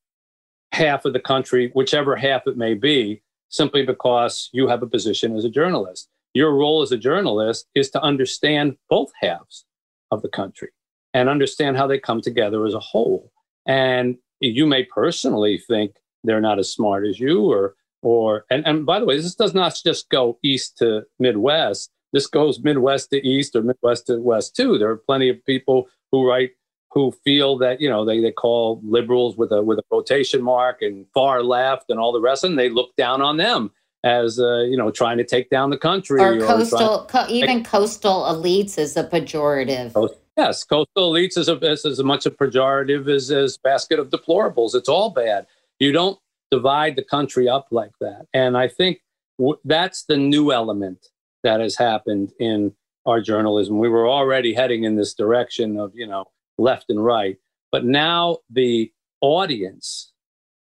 [0.71, 5.36] half of the country, whichever half it may be, simply because you have a position
[5.36, 9.65] as a journalist your role as a journalist is to understand both halves
[10.12, 10.69] of the country
[11.13, 13.32] and understand how they come together as a whole.
[13.65, 15.95] And you may personally think
[16.26, 19.56] they're not as smart as you or or and, and by the way, this does
[19.56, 21.89] not just go east to Midwest.
[22.13, 24.78] This goes Midwest to East or Midwest to West too.
[24.78, 26.52] There are plenty of people who write
[26.91, 30.82] who feel that you know they, they call liberals with a with a quotation mark
[30.82, 33.71] and far left and all the rest, and they look down on them
[34.06, 37.63] as uh, you know trying to take down the country or, or coastal, co- even
[37.63, 39.91] coastal elites is a pejorative.
[40.38, 44.76] Yes, coastal elites is, a, is as much a pejorative as, as basket of deplorables.
[44.76, 45.48] It's all bad.
[45.80, 46.20] You don't
[46.52, 48.28] divide the country up like that.
[48.34, 49.02] And I think
[49.39, 51.08] w- that's the new element
[51.44, 52.74] that has happened in
[53.06, 53.80] our journalism.
[53.80, 56.26] We were already heading in this direction of, you know,
[56.58, 57.38] left and right.
[57.72, 58.91] But now the
[59.22, 60.12] audience,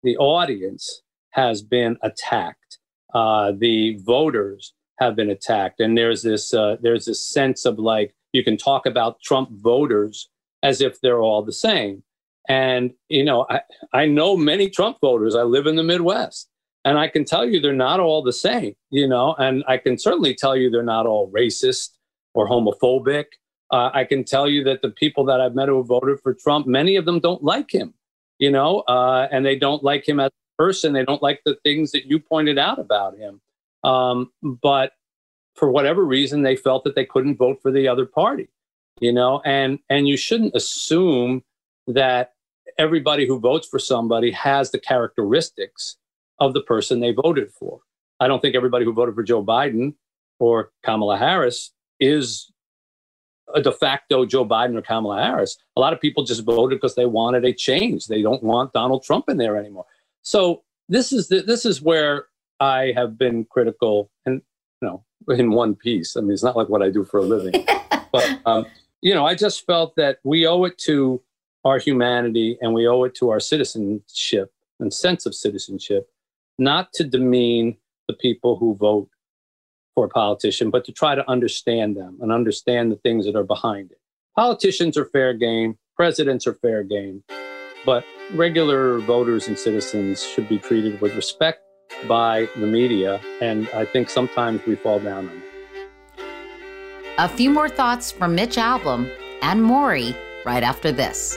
[0.04, 2.77] the audience has been attacked.
[3.14, 5.80] Uh, the voters have been attacked.
[5.80, 10.28] And there's this, uh, there's this sense of like, you can talk about Trump voters
[10.62, 12.02] as if they're all the same.
[12.48, 13.60] And, you know, I,
[13.92, 15.34] I know many Trump voters.
[15.34, 16.48] I live in the Midwest.
[16.84, 19.98] And I can tell you they're not all the same, you know, and I can
[19.98, 21.90] certainly tell you they're not all racist
[22.34, 23.24] or homophobic.
[23.70, 26.66] Uh, I can tell you that the people that I've met who voted for Trump,
[26.66, 27.92] many of them don't like him,
[28.38, 30.92] you know, uh, and they don't like him as person.
[30.92, 33.40] They don't like the things that you pointed out about him.
[33.84, 34.92] Um, but
[35.54, 38.48] for whatever reason, they felt that they couldn't vote for the other party,
[39.00, 41.42] you know, and and you shouldn't assume
[41.86, 42.34] that
[42.78, 45.96] everybody who votes for somebody has the characteristics
[46.38, 47.80] of the person they voted for.
[48.20, 49.94] I don't think everybody who voted for Joe Biden
[50.38, 52.50] or Kamala Harris is
[53.54, 55.56] a de facto Joe Biden or Kamala Harris.
[55.76, 58.06] A lot of people just voted because they wanted a change.
[58.06, 59.86] They don't want Donald Trump in there anymore.
[60.28, 62.26] So this is the, this is where
[62.60, 64.42] I have been critical, and
[64.82, 65.02] you know,
[65.34, 66.18] in one piece.
[66.18, 67.64] I mean, it's not like what I do for a living,
[68.12, 68.66] but um,
[69.00, 71.22] you know, I just felt that we owe it to
[71.64, 76.10] our humanity and we owe it to our citizenship and sense of citizenship,
[76.58, 79.08] not to demean the people who vote
[79.94, 83.44] for a politician, but to try to understand them and understand the things that are
[83.44, 83.98] behind it.
[84.36, 87.24] Politicians are fair game, presidents are fair game,
[87.86, 91.62] but regular voters and citizens should be treated with respect
[92.06, 93.20] by the media.
[93.40, 95.44] And I think sometimes we fall down on it.
[97.18, 99.10] A few more thoughts from Mitch Albom
[99.42, 101.36] and Morrie right after this.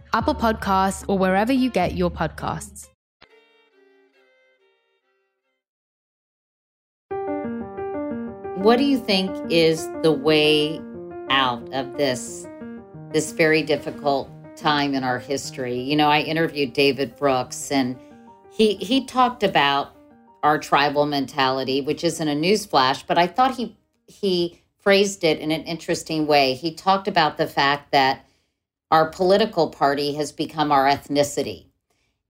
[0.13, 2.89] Apple Podcasts, or wherever you get your podcasts.
[8.57, 10.79] What do you think is the way
[11.29, 12.45] out of this
[13.11, 15.79] this very difficult time in our history.
[15.79, 17.97] You know, I interviewed David Brooks and
[18.51, 19.95] he he talked about
[20.43, 25.51] our tribal mentality, which isn't a newsflash, but I thought he he phrased it in
[25.51, 26.53] an interesting way.
[26.53, 28.25] He talked about the fact that
[28.91, 31.65] our political party has become our ethnicity.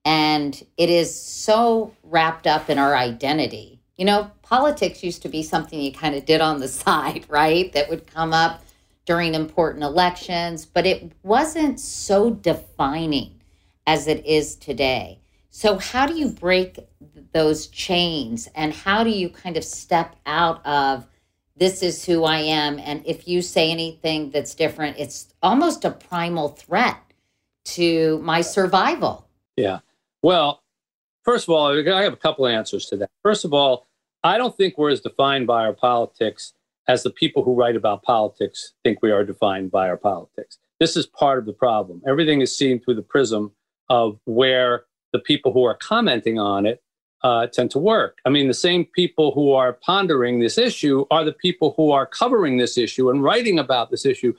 [0.05, 3.82] And it is so wrapped up in our identity.
[3.97, 7.72] You know, politics used to be something you kind of did on the side, right?
[7.74, 8.64] That would come up
[9.05, 13.41] during important elections, but it wasn't so defining
[13.88, 15.20] as it is today.
[15.49, 16.80] So, how do you break
[17.34, 21.07] those chains and how do you kind of step out of
[21.58, 22.80] this is who I am?
[22.80, 26.97] And if you say anything that's different, it's almost a primal threat
[27.66, 29.28] to my survival.
[29.56, 29.80] Yeah.
[30.24, 30.64] Well,
[31.24, 33.10] first of all, I have a couple answers to that.
[33.24, 33.88] First of all,
[34.24, 36.54] I don't think we're as defined by our politics
[36.88, 40.58] as the people who write about politics think we are defined by our politics.
[40.80, 42.02] This is part of the problem.
[42.08, 43.52] Everything is seen through the prism
[43.89, 46.82] of where the people who are commenting on it
[47.24, 48.19] uh, tend to work.
[48.26, 52.05] I mean, the same people who are pondering this issue are the people who are
[52.05, 54.34] covering this issue and writing about this issue.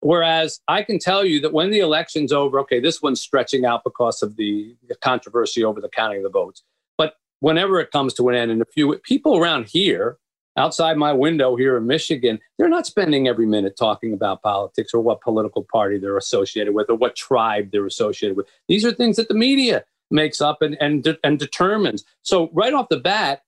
[0.00, 3.82] Whereas I can tell you that when the election's over, okay, this one's stretching out
[3.84, 6.62] because of the, the controversy over the counting of the votes.
[6.98, 10.18] But whenever it comes to an end, and a few people around here
[10.58, 15.00] outside my window here in Michigan, they're not spending every minute talking about politics or
[15.00, 18.46] what political party they're associated with or what tribe they're associated with.
[18.68, 22.04] These are things that the media makes up and, and, de- and determines.
[22.22, 23.42] So, right off the bat,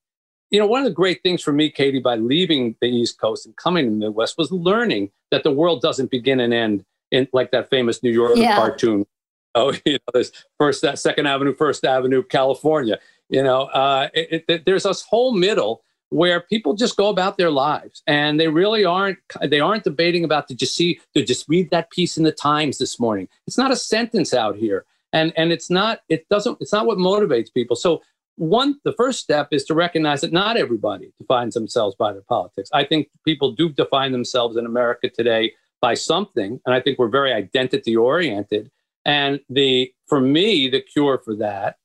[0.50, 3.46] you know, one of the great things for me, Katie, by leaving the East Coast
[3.46, 7.28] and coming to the Midwest was learning that the world doesn't begin and end in
[7.32, 8.56] like that famous New York yeah.
[8.56, 9.06] cartoon.
[9.54, 12.98] Oh, you know, there's First, that Second Avenue, First Avenue, California.
[13.28, 17.50] You know, uh, it, it, there's this whole middle where people just go about their
[17.50, 21.46] lives and they really aren't they aren't debating about did you see did you just
[21.48, 25.32] read that piece in the times this morning it's not a sentence out here and
[25.36, 27.76] and it's not it doesn't it's not what motivates people.
[27.76, 28.02] So
[28.36, 32.70] one the first step is to recognize that not everybody defines themselves by their politics.
[32.72, 37.08] I think people do define themselves in america today by something and i think we're
[37.08, 38.70] very identity oriented.
[39.04, 41.76] And the for me the cure for that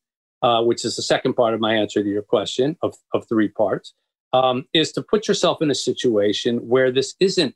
[0.44, 3.48] uh, which is the second part of my answer to your question of, of three
[3.48, 3.94] parts
[4.34, 7.56] um, is to put yourself in a situation where this isn't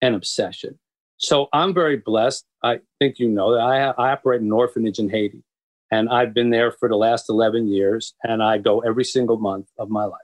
[0.00, 0.78] an obsession.
[1.18, 2.44] So I'm very blessed.
[2.62, 5.42] I think you know that I, I operate an orphanage in Haiti,
[5.90, 9.68] and I've been there for the last 11 years, and I go every single month
[9.78, 10.20] of my life.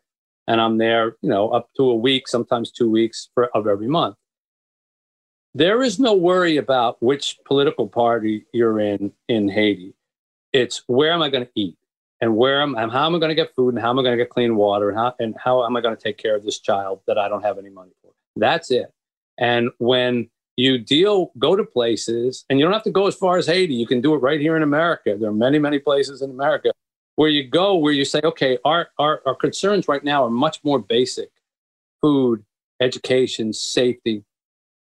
[0.46, 3.88] And I'm there, you know, up to a week, sometimes two weeks for, of every
[3.88, 4.16] month.
[5.54, 9.94] There is no worry about which political party you're in in Haiti.
[10.52, 11.78] It's where am I going to eat?
[12.24, 14.02] and where am and how am I going to get food and how am I
[14.02, 16.34] going to get clean water and how and how am I going to take care
[16.34, 18.12] of this child that I don't have any money for?
[18.36, 18.90] That's it.
[19.36, 23.36] And when you deal go to places and you don't have to go as far
[23.36, 25.16] as Haiti, you can do it right here in America.
[25.18, 26.72] There are many many places in America
[27.16, 30.62] where you go where you say, okay, our our, our concerns right now are much
[30.64, 31.30] more basic:
[32.00, 32.44] food,
[32.80, 34.24] education, safety.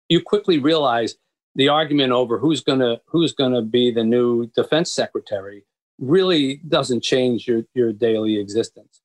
[0.08, 1.16] You quickly realize
[1.54, 5.64] the argument over who's going to who's going to be the new defense secretary
[5.98, 9.00] really doesn't change your, your daily existence.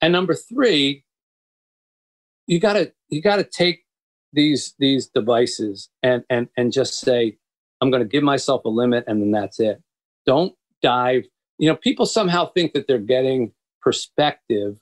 [0.00, 1.04] And number three,
[2.46, 3.84] you gotta you gotta take
[4.32, 7.36] these these devices and and and just say,
[7.80, 9.82] I'm gonna give myself a limit and then that's it.
[10.26, 11.24] Don't dive.
[11.58, 13.52] You know, people somehow think that they're getting
[13.82, 14.78] perspective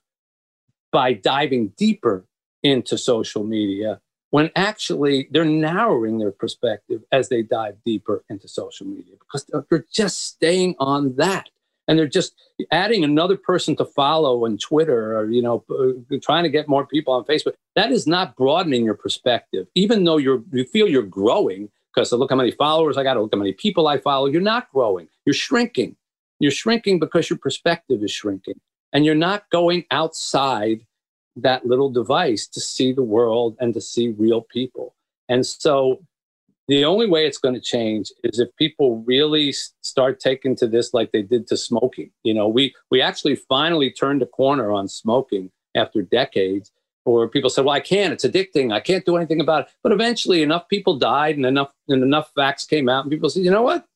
[0.92, 2.24] by diving deeper
[2.62, 8.86] into social media when actually they're narrowing their perspective as they dive deeper into social
[8.86, 11.48] media because they're just staying on that
[11.88, 12.34] and they're just
[12.70, 16.86] adding another person to follow on twitter or you know uh, trying to get more
[16.86, 17.54] people on facebook.
[17.74, 19.66] That is not broadening your perspective.
[19.74, 23.32] Even though you're you feel you're growing because look how many followers i got look
[23.32, 25.08] how many people i follow you're not growing.
[25.24, 25.96] You're shrinking.
[26.38, 28.60] You're shrinking because your perspective is shrinking.
[28.92, 30.86] And you're not going outside
[31.36, 34.94] that little device to see the world and to see real people.
[35.28, 36.00] And so
[36.68, 40.92] the only way it's going to change is if people really start taking to this
[40.92, 42.10] like they did to smoking.
[42.22, 46.70] You know, we we actually finally turned a corner on smoking after decades
[47.06, 48.12] or people said, "Well, I can't.
[48.12, 48.70] It's addicting.
[48.72, 52.30] I can't do anything about it." But eventually, enough people died, and enough and enough
[52.36, 53.86] facts came out, and people said, "You know what?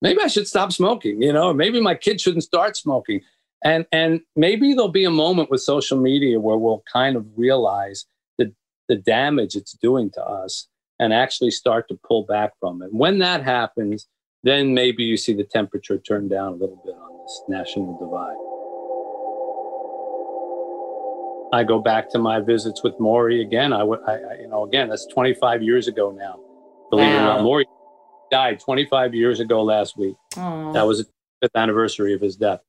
[0.00, 1.20] Maybe I should stop smoking.
[1.20, 3.22] You know, maybe my kids shouldn't start smoking."
[3.64, 8.06] And and maybe there'll be a moment with social media where we'll kind of realize
[8.38, 8.54] the
[8.88, 10.68] the damage it's doing to us
[11.00, 12.92] and actually start to pull back from it.
[12.92, 14.06] When that happens,
[14.44, 18.36] then maybe you see the temperature turn down a little bit on this national divide.
[21.52, 23.72] I go back to my visits with Morrie again.
[23.72, 26.38] I, I, you know, again, that's 25 years ago now.
[26.90, 27.12] Believe wow.
[27.12, 27.64] it or not, Morrie,
[28.30, 30.16] died 25 years ago last week.
[30.36, 30.72] Aw.
[30.72, 31.06] That was the
[31.40, 32.60] fifth anniversary of his death.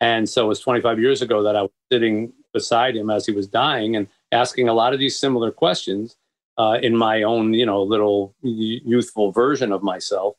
[0.00, 3.32] And so it was 25 years ago that I was sitting beside him as he
[3.32, 6.16] was dying and asking a lot of these similar questions
[6.58, 10.36] uh, in my own, you know, little youthful version of myself.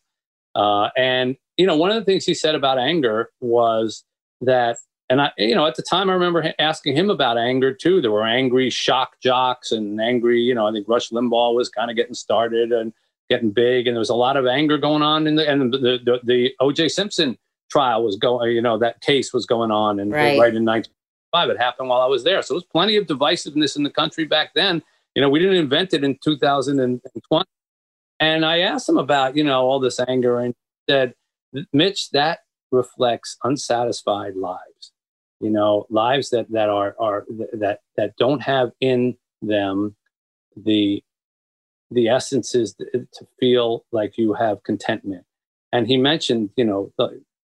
[0.56, 4.04] Uh, and, you know, one of the things he said about anger was
[4.42, 4.78] that,
[5.10, 8.02] and I, you know, at the time I remember asking him about anger too.
[8.02, 11.90] There were angry shock jocks and angry, you know, I think Rush Limbaugh was kind
[11.90, 12.94] of getting started and
[13.30, 13.88] getting big.
[13.88, 16.52] And there was a lot of anger going on in the, and the, the, the
[16.62, 17.38] OJ Simpson
[17.70, 20.38] trial was going, you know, that case was going on and Right.
[20.38, 21.50] right in 1995.
[21.50, 22.42] It happened while I was there.
[22.42, 24.84] So there was plenty of divisiveness in the country back then.
[25.16, 27.46] You know, we didn't invent it in 2020.
[28.20, 30.54] And I asked him about, you know, all this anger and
[30.90, 31.14] said,
[31.74, 32.40] Mitch, that
[32.72, 34.92] reflects unsatisfied lives.
[35.40, 39.96] You know, lives that that are are that that don't have in them
[40.56, 41.04] the
[41.90, 45.26] the essence is to feel like you have contentment.
[45.74, 46.94] And he mentioned, you know,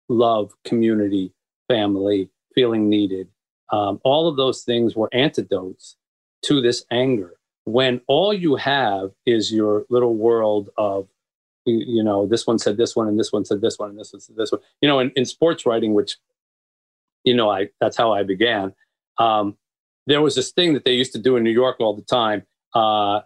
[0.10, 1.34] love, community,
[1.68, 3.28] family, feeling needed.
[3.72, 5.96] Um, all of those things were antidotes
[6.44, 7.36] to this anger.
[7.66, 11.08] When all you have is your little world of,
[11.66, 14.12] you, know, this one said this one, and this one said this one, and this
[14.12, 14.62] one said this one.
[14.82, 16.18] You know, in, in sports writing, which,
[17.24, 18.74] you know, I that's how I began.
[19.18, 19.56] Um,
[20.08, 22.44] there was this thing that they used to do in New York all the time.
[22.74, 23.22] Uh,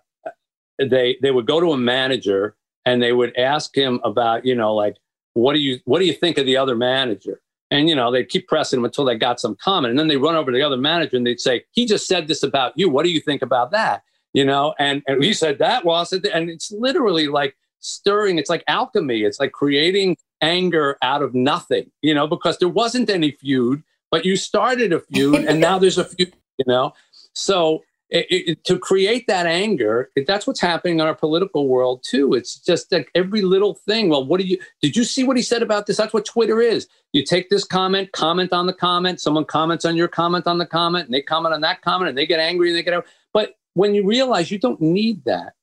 [0.78, 4.74] they they would go to a manager and they would ask him about you know
[4.74, 4.98] like
[5.34, 8.30] what do you what do you think of the other manager and you know they'd
[8.30, 10.64] keep pressing him until they got some comment and then they run over to the
[10.64, 13.42] other manager and they'd say he just said this about you what do you think
[13.42, 14.04] about that
[14.34, 18.50] you know and and he said that was it and it's literally like stirring it's
[18.50, 23.32] like alchemy it's like creating anger out of nothing you know because there wasn't any
[23.32, 26.94] feud but you started a feud and now there's a feud you know
[27.34, 32.06] so it, it, to create that anger, it- that's what's happening in our political world
[32.08, 32.34] too.
[32.36, 34.08] It's just like every little thing.
[34.08, 35.98] Well, what do you did you see what he said about this?
[35.98, 36.88] That's what Twitter is.
[37.12, 40.66] You take this comment, comment on the comment, someone comments on your comment on the
[40.66, 43.06] comment, and they comment on that comment, and they get angry and they get out.
[43.34, 45.54] But when you realize you don't need that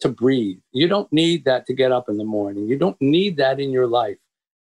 [0.00, 2.66] to breathe, you don't need that to get up in the morning.
[2.66, 4.16] You don't need that in your life.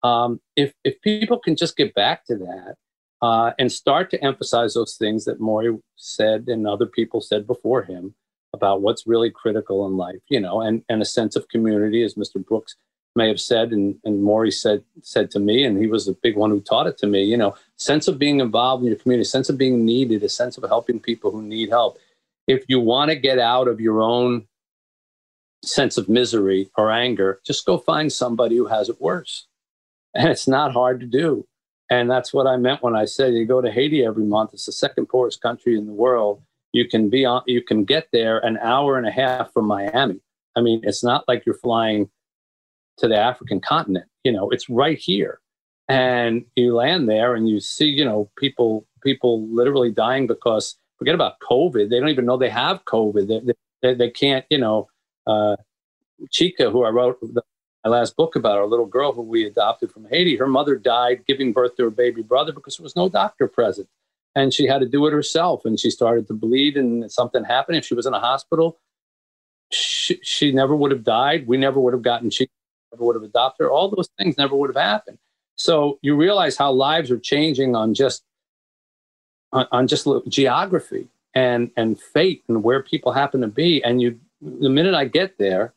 [0.04, 2.76] Um, if if people can just get back to that
[3.24, 7.82] uh, and start to emphasize those things that Morrie said and other people said before
[7.82, 8.14] him
[8.54, 12.14] about what's really critical in life, you know, and, and a sense of community, as
[12.14, 12.46] Mr.
[12.46, 12.76] Brooks
[13.16, 16.38] may have said, and, and Morrie said said to me, and he was the big
[16.38, 19.28] one who taught it to me, you know, sense of being involved in your community,
[19.28, 21.98] sense of being needed, a sense of helping people who need help.
[22.48, 24.48] If you want to get out of your own
[25.64, 29.48] sense of misery or anger, just go find somebody who has it worse.
[30.16, 31.46] And it's not hard to do.
[31.90, 34.54] And that's what I meant when I said you go to Haiti every month.
[34.54, 36.42] It's the second poorest country in the world.
[36.74, 40.20] You can be on, you can get there an hour and a half from Miami.
[40.56, 42.10] I mean, it's not like you're flying
[42.98, 44.06] to the African continent.
[44.24, 45.40] You know, it's right here.
[45.88, 51.16] And you land there and you see, you know, people people literally dying because forget
[51.16, 51.90] about COVID.
[51.90, 53.28] They don't even know they have COVID.
[53.28, 54.88] They they, they can't, you know,
[55.26, 55.56] uh,
[56.32, 57.44] Chica, who I wrote the,
[57.84, 61.26] my last book about, our little girl who we adopted from Haiti, her mother died
[61.28, 63.88] giving birth to her baby brother because there was no doctor present.
[64.36, 65.66] And she had to do it herself.
[65.66, 67.78] And she started to bleed, and something happened.
[67.78, 68.80] If she was in a hospital,
[69.72, 71.48] she, she never would have died.
[71.48, 72.52] We never would have gotten Chica,
[72.92, 73.72] never would have adopted her.
[73.72, 75.18] All those things never would have happened.
[75.56, 78.24] So you realize how lives are changing on just
[79.54, 83.84] on, on just geography and and fate and where people happen to be.
[83.84, 85.74] And you, the minute I get there,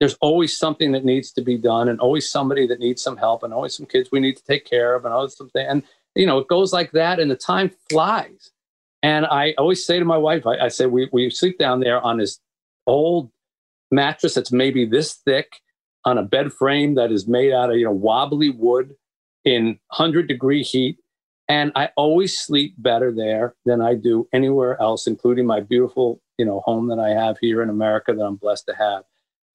[0.00, 3.42] there's always something that needs to be done and always somebody that needs some help
[3.42, 5.82] and always some kids we need to take care of and always something and
[6.14, 8.50] you know it goes like that and the time flies
[9.02, 12.00] and i always say to my wife i, I say we, we sleep down there
[12.00, 12.40] on this
[12.86, 13.30] old
[13.90, 15.60] mattress that's maybe this thick
[16.04, 18.94] on a bed frame that is made out of you know wobbly wood
[19.44, 20.98] in 100 degree heat
[21.50, 26.44] and i always sleep better there than i do anywhere else including my beautiful you
[26.46, 29.04] know home that i have here in america that i'm blessed to have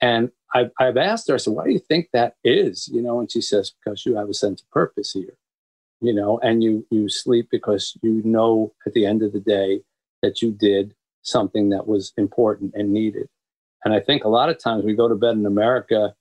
[0.01, 2.87] and I've, I've asked her, I said, why do you think that is?
[2.87, 5.37] You know, and she says, because you have a sense of purpose here,
[5.99, 9.81] you know, and you, you sleep because you know at the end of the day
[10.21, 10.93] that you did
[11.23, 13.27] something that was important and needed.
[13.83, 16.15] And I think a lot of times we go to bed in America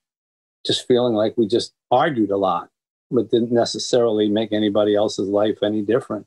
[0.67, 2.71] just feeling like we just argued a lot,
[3.11, 6.27] but didn't necessarily make anybody else's life any different.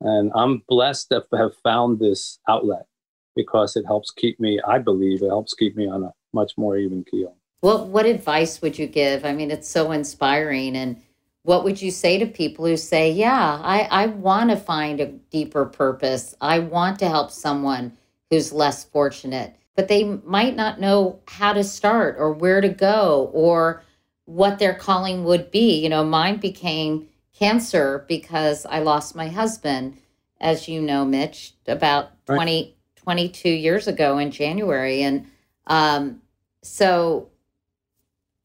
[0.00, 2.86] And I'm blessed to have found this outlet
[3.34, 6.76] because it helps keep me, I believe, it helps keep me on a much more
[6.76, 7.36] even keel.
[7.60, 9.24] What what advice would you give?
[9.24, 10.76] I mean, it's so inspiring.
[10.76, 11.02] And
[11.42, 15.06] what would you say to people who say, "Yeah, I I want to find a
[15.06, 16.34] deeper purpose.
[16.40, 17.96] I want to help someone
[18.30, 23.30] who's less fortunate, but they might not know how to start or where to go
[23.32, 23.82] or
[24.26, 25.80] what their calling would be.
[25.80, 27.08] You know, mine became
[27.38, 29.96] cancer because I lost my husband,
[30.40, 32.36] as you know, Mitch, about right.
[32.36, 35.02] 20, 22 years ago in January.
[35.02, 35.26] And
[35.66, 36.20] um,
[36.62, 37.28] so,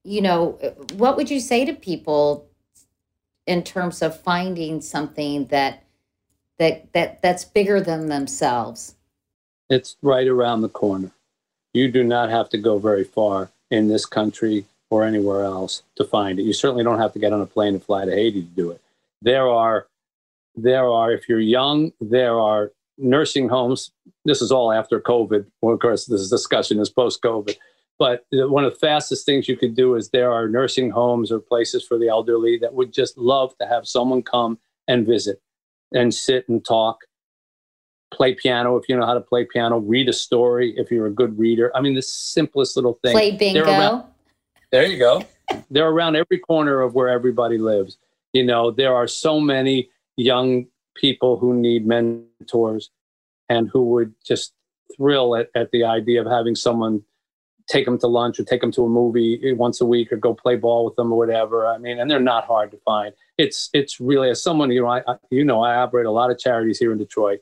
[0.03, 0.51] you know,
[0.93, 2.47] what would you say to people
[3.45, 5.83] in terms of finding something that
[6.57, 8.95] that that that's bigger than themselves?
[9.69, 11.11] It's right around the corner.
[11.73, 16.03] You do not have to go very far in this country or anywhere else to
[16.03, 16.43] find it.
[16.43, 18.69] You certainly don't have to get on a plane and fly to Haiti to do
[18.69, 18.81] it.
[19.23, 19.87] There are,
[20.55, 21.11] there are.
[21.11, 23.91] If you're young, there are nursing homes.
[24.25, 25.47] This is all after COVID.
[25.61, 27.55] Well, of course, this discussion is post-COVID.
[27.97, 31.39] But one of the fastest things you could do is there are nursing homes or
[31.39, 35.39] places for the elderly that would just love to have someone come and visit
[35.93, 37.05] and sit and talk
[38.11, 41.11] play piano if you know how to play piano, read a story if you're a
[41.11, 41.71] good reader.
[41.75, 43.13] I mean, the simplest little thing.
[43.13, 44.05] Play bingo.
[44.71, 45.23] There you go.
[45.69, 47.97] They're around every corner of where everybody lives.
[48.33, 52.89] You know, there are so many young people who need mentors
[53.49, 54.53] and who would just
[54.95, 57.03] thrill at, at the idea of having someone
[57.67, 60.33] take them to lunch or take them to a movie once a week or go
[60.33, 61.67] play ball with them or whatever.
[61.67, 63.13] I mean, and they're not hard to find.
[63.37, 66.39] It's it's really as someone you know I you know I operate a lot of
[66.39, 67.39] charities here in Detroit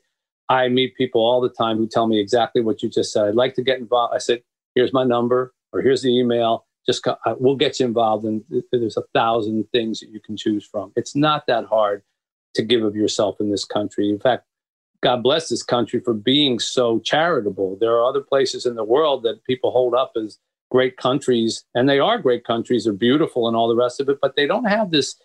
[0.50, 3.28] I meet people all the time who tell me exactly what you just said.
[3.28, 4.16] I'd like to get involved.
[4.16, 4.42] I said,
[4.74, 6.66] here's my number or here's the email.
[6.90, 7.06] Just
[7.38, 8.26] we'll get you involved.
[8.26, 10.92] And there's a thousand things that you can choose from.
[10.96, 12.02] It's not that hard
[12.56, 14.10] to give of yourself in this country.
[14.10, 14.46] In fact,
[15.02, 17.78] God bless this country for being so charitable.
[17.80, 20.40] There are other places in the world that people hold up as
[20.72, 24.20] great countries, and they are great countries, they're beautiful and all the rest of it,
[24.22, 25.16] but they don't have this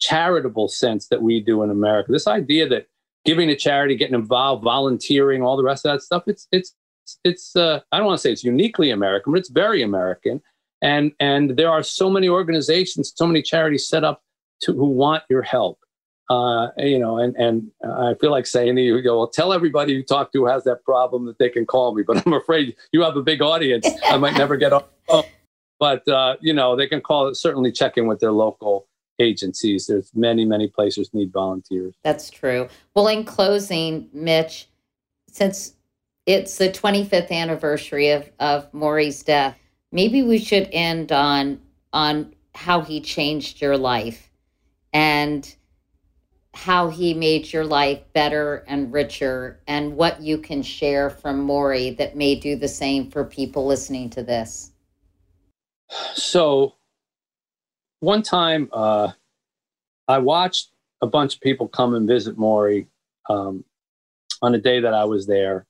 [0.00, 2.12] charitable sense that we do in America.
[2.12, 2.86] This idea that
[3.24, 6.24] giving to charity, getting involved, volunteering, all the rest of that stuff.
[6.26, 6.74] It's it's
[7.24, 10.40] it's uh, I don't want to say it's uniquely American, but it's very American.
[10.82, 14.22] And and there are so many organizations, so many charities set up
[14.62, 15.78] to who want your help.
[16.28, 19.52] Uh, you know, and and I feel like saying to you, you go, well, tell
[19.52, 22.02] everybody you talk to who has that problem that they can call me.
[22.06, 23.88] But I'm afraid you have a big audience.
[24.04, 24.84] I might never get on.
[25.78, 27.36] But uh, you know, they can call it.
[27.36, 29.86] Certainly, check in with their local agencies.
[29.86, 31.94] There's many, many places need volunteers.
[32.02, 32.68] That's true.
[32.94, 34.68] Well, in closing, Mitch,
[35.30, 35.74] since
[36.26, 39.56] it's the 25th anniversary of, of Morrie's death,
[39.92, 41.60] maybe we should end on
[41.92, 44.30] on how he changed your life
[44.92, 45.54] and
[46.54, 51.96] how he made your life better and richer and what you can share from Morrie
[51.96, 54.72] that may do the same for people listening to this.
[56.14, 56.74] So
[58.00, 59.12] one time uh,
[60.08, 60.70] I watched
[61.00, 62.86] a bunch of people come and visit Morrie
[63.30, 63.64] um,
[64.42, 65.66] on a day that I was there.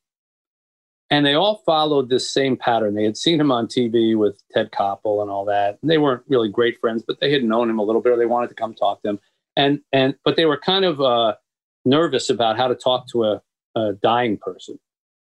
[1.12, 2.94] And they all followed this same pattern.
[2.94, 5.78] They had seen him on TV with Ted Koppel and all that.
[5.82, 8.16] And they weren't really great friends, but they had known him a little bit, or
[8.16, 9.20] they wanted to come talk to him.
[9.54, 11.34] And and but they were kind of uh,
[11.84, 13.42] nervous about how to talk to a,
[13.76, 14.78] a dying person.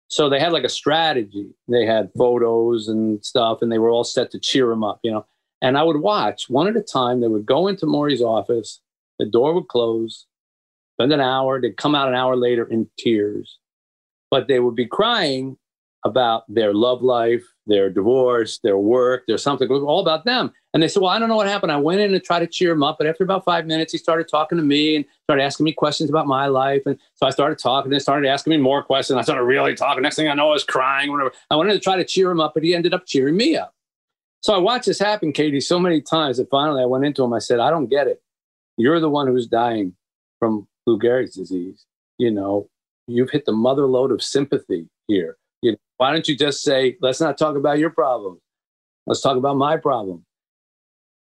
[0.08, 1.50] So they had like a strategy.
[1.68, 5.10] They had photos and stuff, and they were all set to cheer him up, you
[5.10, 5.26] know.
[5.60, 7.20] And I would watch one at a time.
[7.20, 8.80] They would go into Morrie's office,
[9.18, 10.24] the door would close,
[10.94, 13.58] spend an hour, they'd come out an hour later in tears.
[14.30, 15.58] But they would be crying
[16.04, 20.52] about their love life, their divorce, their work, their something, all about them.
[20.74, 21.72] And they said, Well, I don't know what happened.
[21.72, 22.98] I went in and tried to cheer him up.
[22.98, 26.10] But after about five minutes, he started talking to me and started asking me questions
[26.10, 26.82] about my life.
[26.84, 29.16] And so I started talking and started asking me more questions.
[29.16, 30.02] I started really talking.
[30.02, 31.32] Next thing I know, I was crying, whatever.
[31.50, 33.74] I wanted to try to cheer him up, but he ended up cheering me up.
[34.42, 37.32] So I watched this happen, Katie, so many times that finally I went into him.
[37.32, 38.20] I said, I don't get it.
[38.76, 39.94] You're the one who's dying
[40.38, 41.86] from Lou Gehrig's disease.
[42.18, 42.68] You know,
[43.06, 45.38] you've hit the mother lode of sympathy here.
[45.64, 48.38] You know, why don't you just say, let's not talk about your problem.
[49.06, 50.26] Let's talk about my problem.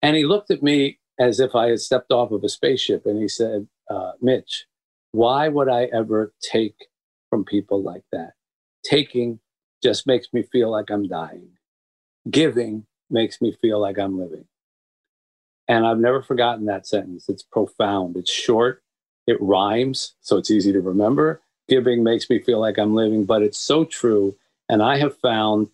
[0.01, 3.21] And he looked at me as if I had stepped off of a spaceship and
[3.21, 4.65] he said, uh, Mitch,
[5.13, 6.75] why would I ever take
[7.29, 8.33] from people like that?
[8.83, 9.39] Taking
[9.81, 11.47] just makes me feel like I'm dying.
[12.29, 14.45] Giving makes me feel like I'm living.
[15.69, 17.29] And I've never forgotten that sentence.
[17.29, 18.17] It's profound.
[18.17, 18.83] It's short.
[19.25, 21.42] It rhymes, so it's easy to remember.
[21.69, 24.35] Giving makes me feel like I'm living, but it's so true.
[24.69, 25.67] And I have found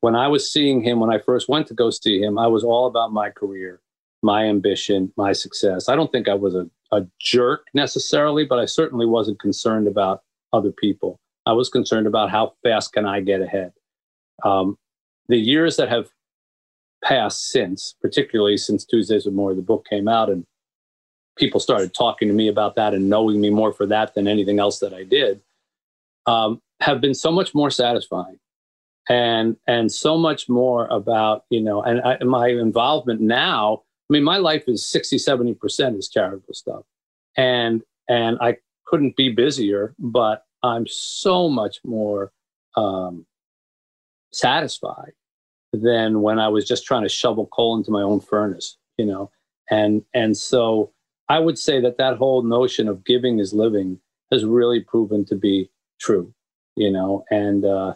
[0.00, 2.64] when I was seeing him, when I first went to go see him, I was
[2.64, 3.80] all about my career,
[4.22, 5.88] my ambition, my success.
[5.88, 10.22] I don't think I was a, a jerk necessarily, but I certainly wasn't concerned about
[10.52, 11.18] other people.
[11.46, 13.72] I was concerned about how fast can I get ahead.
[14.44, 14.76] Um,
[15.28, 16.08] the years that have
[17.02, 20.44] passed since, particularly since Tuesdays with Morrie, the book came out, and
[21.42, 24.58] people started talking to me about that and knowing me more for that than anything
[24.58, 25.40] else that I did,
[26.26, 28.38] um, have been so much more satisfying,
[29.08, 33.82] and and so much more about you know, and I, my involvement now
[34.12, 36.82] i mean, my life is 60, 70% is charitable stuff.
[37.38, 37.80] And,
[38.10, 42.30] and I couldn't be busier, but I'm so much more
[42.76, 43.24] um,
[44.30, 45.12] satisfied
[45.72, 49.30] than when I was just trying to shovel coal into my own furnace, you know?
[49.70, 50.92] And, and so
[51.28, 54.00] I would say that that whole notion of giving is living
[54.30, 55.70] has really proven to be
[56.00, 56.32] true,
[56.76, 57.24] you know?
[57.30, 57.94] And, uh,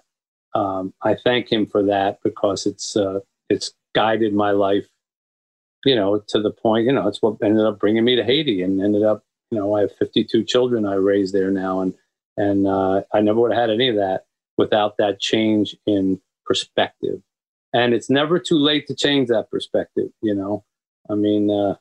[0.55, 3.21] um, I thank him for that because it's, uh,
[3.51, 4.87] it's guided my life,
[5.85, 8.63] you know, to the point, you know, it's what ended up bringing me to Haiti
[8.63, 11.81] and ended up, you know, I have 52 children I raised there now.
[11.81, 11.95] And,
[12.37, 17.21] and, uh, I never would have had any of that without that change in perspective.
[17.73, 20.65] And it's never too late to change that perspective, you know?
[21.11, 21.77] I mean, uh,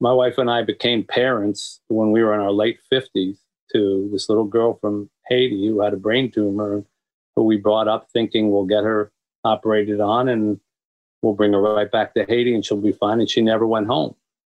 [0.00, 3.36] my wife and I became parents when we were in our late 50s
[3.72, 6.84] to this little girl from Haiti who had a brain tumor,
[7.36, 9.12] who we brought up thinking we'll get her
[9.44, 10.58] operated on and
[11.22, 13.20] we'll bring her right back to Haiti and she'll be fine.
[13.20, 14.16] And she never went home,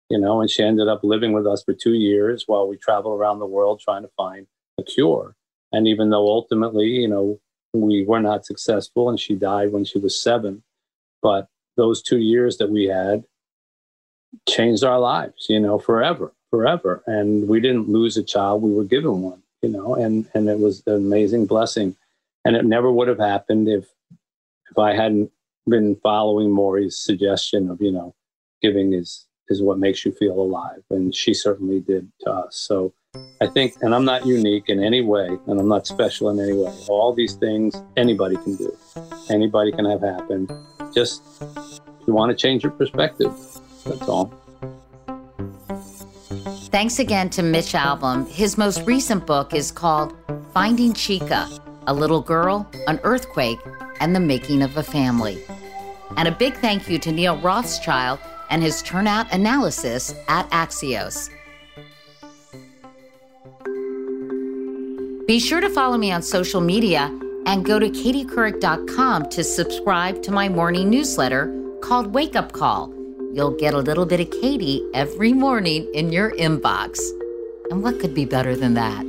[0.10, 3.20] you know, and she ended up living with us for two years while we traveled
[3.20, 4.48] around the world trying to find
[4.80, 5.36] a cure.
[5.74, 7.40] And even though ultimately, you know,
[7.74, 10.64] we were not successful and she died when she was seven,
[11.22, 13.24] but those two years that we had
[14.48, 17.04] changed our lives, you know, forever, forever.
[17.08, 20.60] And we didn't lose a child, we were given one, you know, and, and it
[20.60, 21.96] was an amazing blessing.
[22.46, 23.88] And it never would have happened if
[24.70, 25.32] if I hadn't
[25.68, 28.16] been following Morrie's suggestion of, you know,
[28.62, 30.82] giving is is what makes you feel alive.
[30.90, 32.56] And she certainly did to us.
[32.56, 32.94] So
[33.42, 36.54] I think, and I'm not unique in any way, and I'm not special in any
[36.54, 36.74] way.
[36.88, 38.76] All these things anybody can do,
[39.30, 40.48] anybody can have happen.
[40.96, 41.22] Just
[42.08, 43.32] you want to change your perspective,
[43.84, 44.34] that's all.
[46.74, 48.28] Thanks again to Mitch Albom.
[48.28, 50.16] His most recent book is called
[50.54, 51.48] Finding Chica
[51.88, 53.60] A Little Girl, an Earthquake,
[54.00, 55.44] and the Making of a Family.
[56.18, 58.20] And a big thank you to Neal Rothschild
[58.50, 61.30] and his turnout analysis at Axios.
[65.28, 67.06] Be sure to follow me on social media
[67.46, 72.94] and go to katiecouric.com to subscribe to my morning newsletter called Wake Up Call.
[73.34, 77.00] You'll get a little bit of Katie every morning in your inbox.
[77.72, 79.04] And what could be better than that?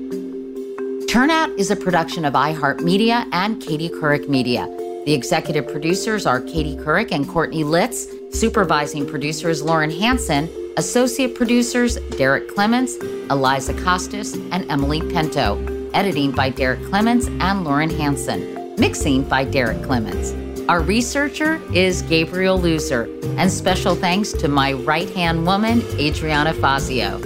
[1.11, 4.67] Turnout is a production of iHeartMedia and Katie Couric Media.
[5.05, 8.07] The executive producers are Katie Couric and Courtney Litz.
[8.33, 10.49] Supervising producers Lauren Hanson.
[10.79, 12.97] Associate producers Derek Clements,
[13.31, 15.63] Eliza Costas, and Emily Pinto.
[15.93, 18.75] Editing by Derek Clements and Lauren Hanson.
[18.77, 20.33] Mixing by Derek Clements.
[20.69, 23.07] Our researcher is Gabriel Loser.
[23.37, 27.19] And special thanks to my right hand woman, Adriana Fazio.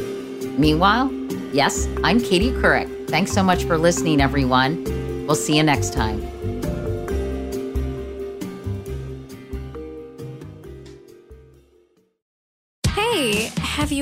[0.59, 1.13] Meanwhile,
[1.53, 3.09] yes, I'm Katie Couric.
[3.09, 4.83] Thanks so much for listening, everyone.
[5.27, 6.38] We'll see you next time.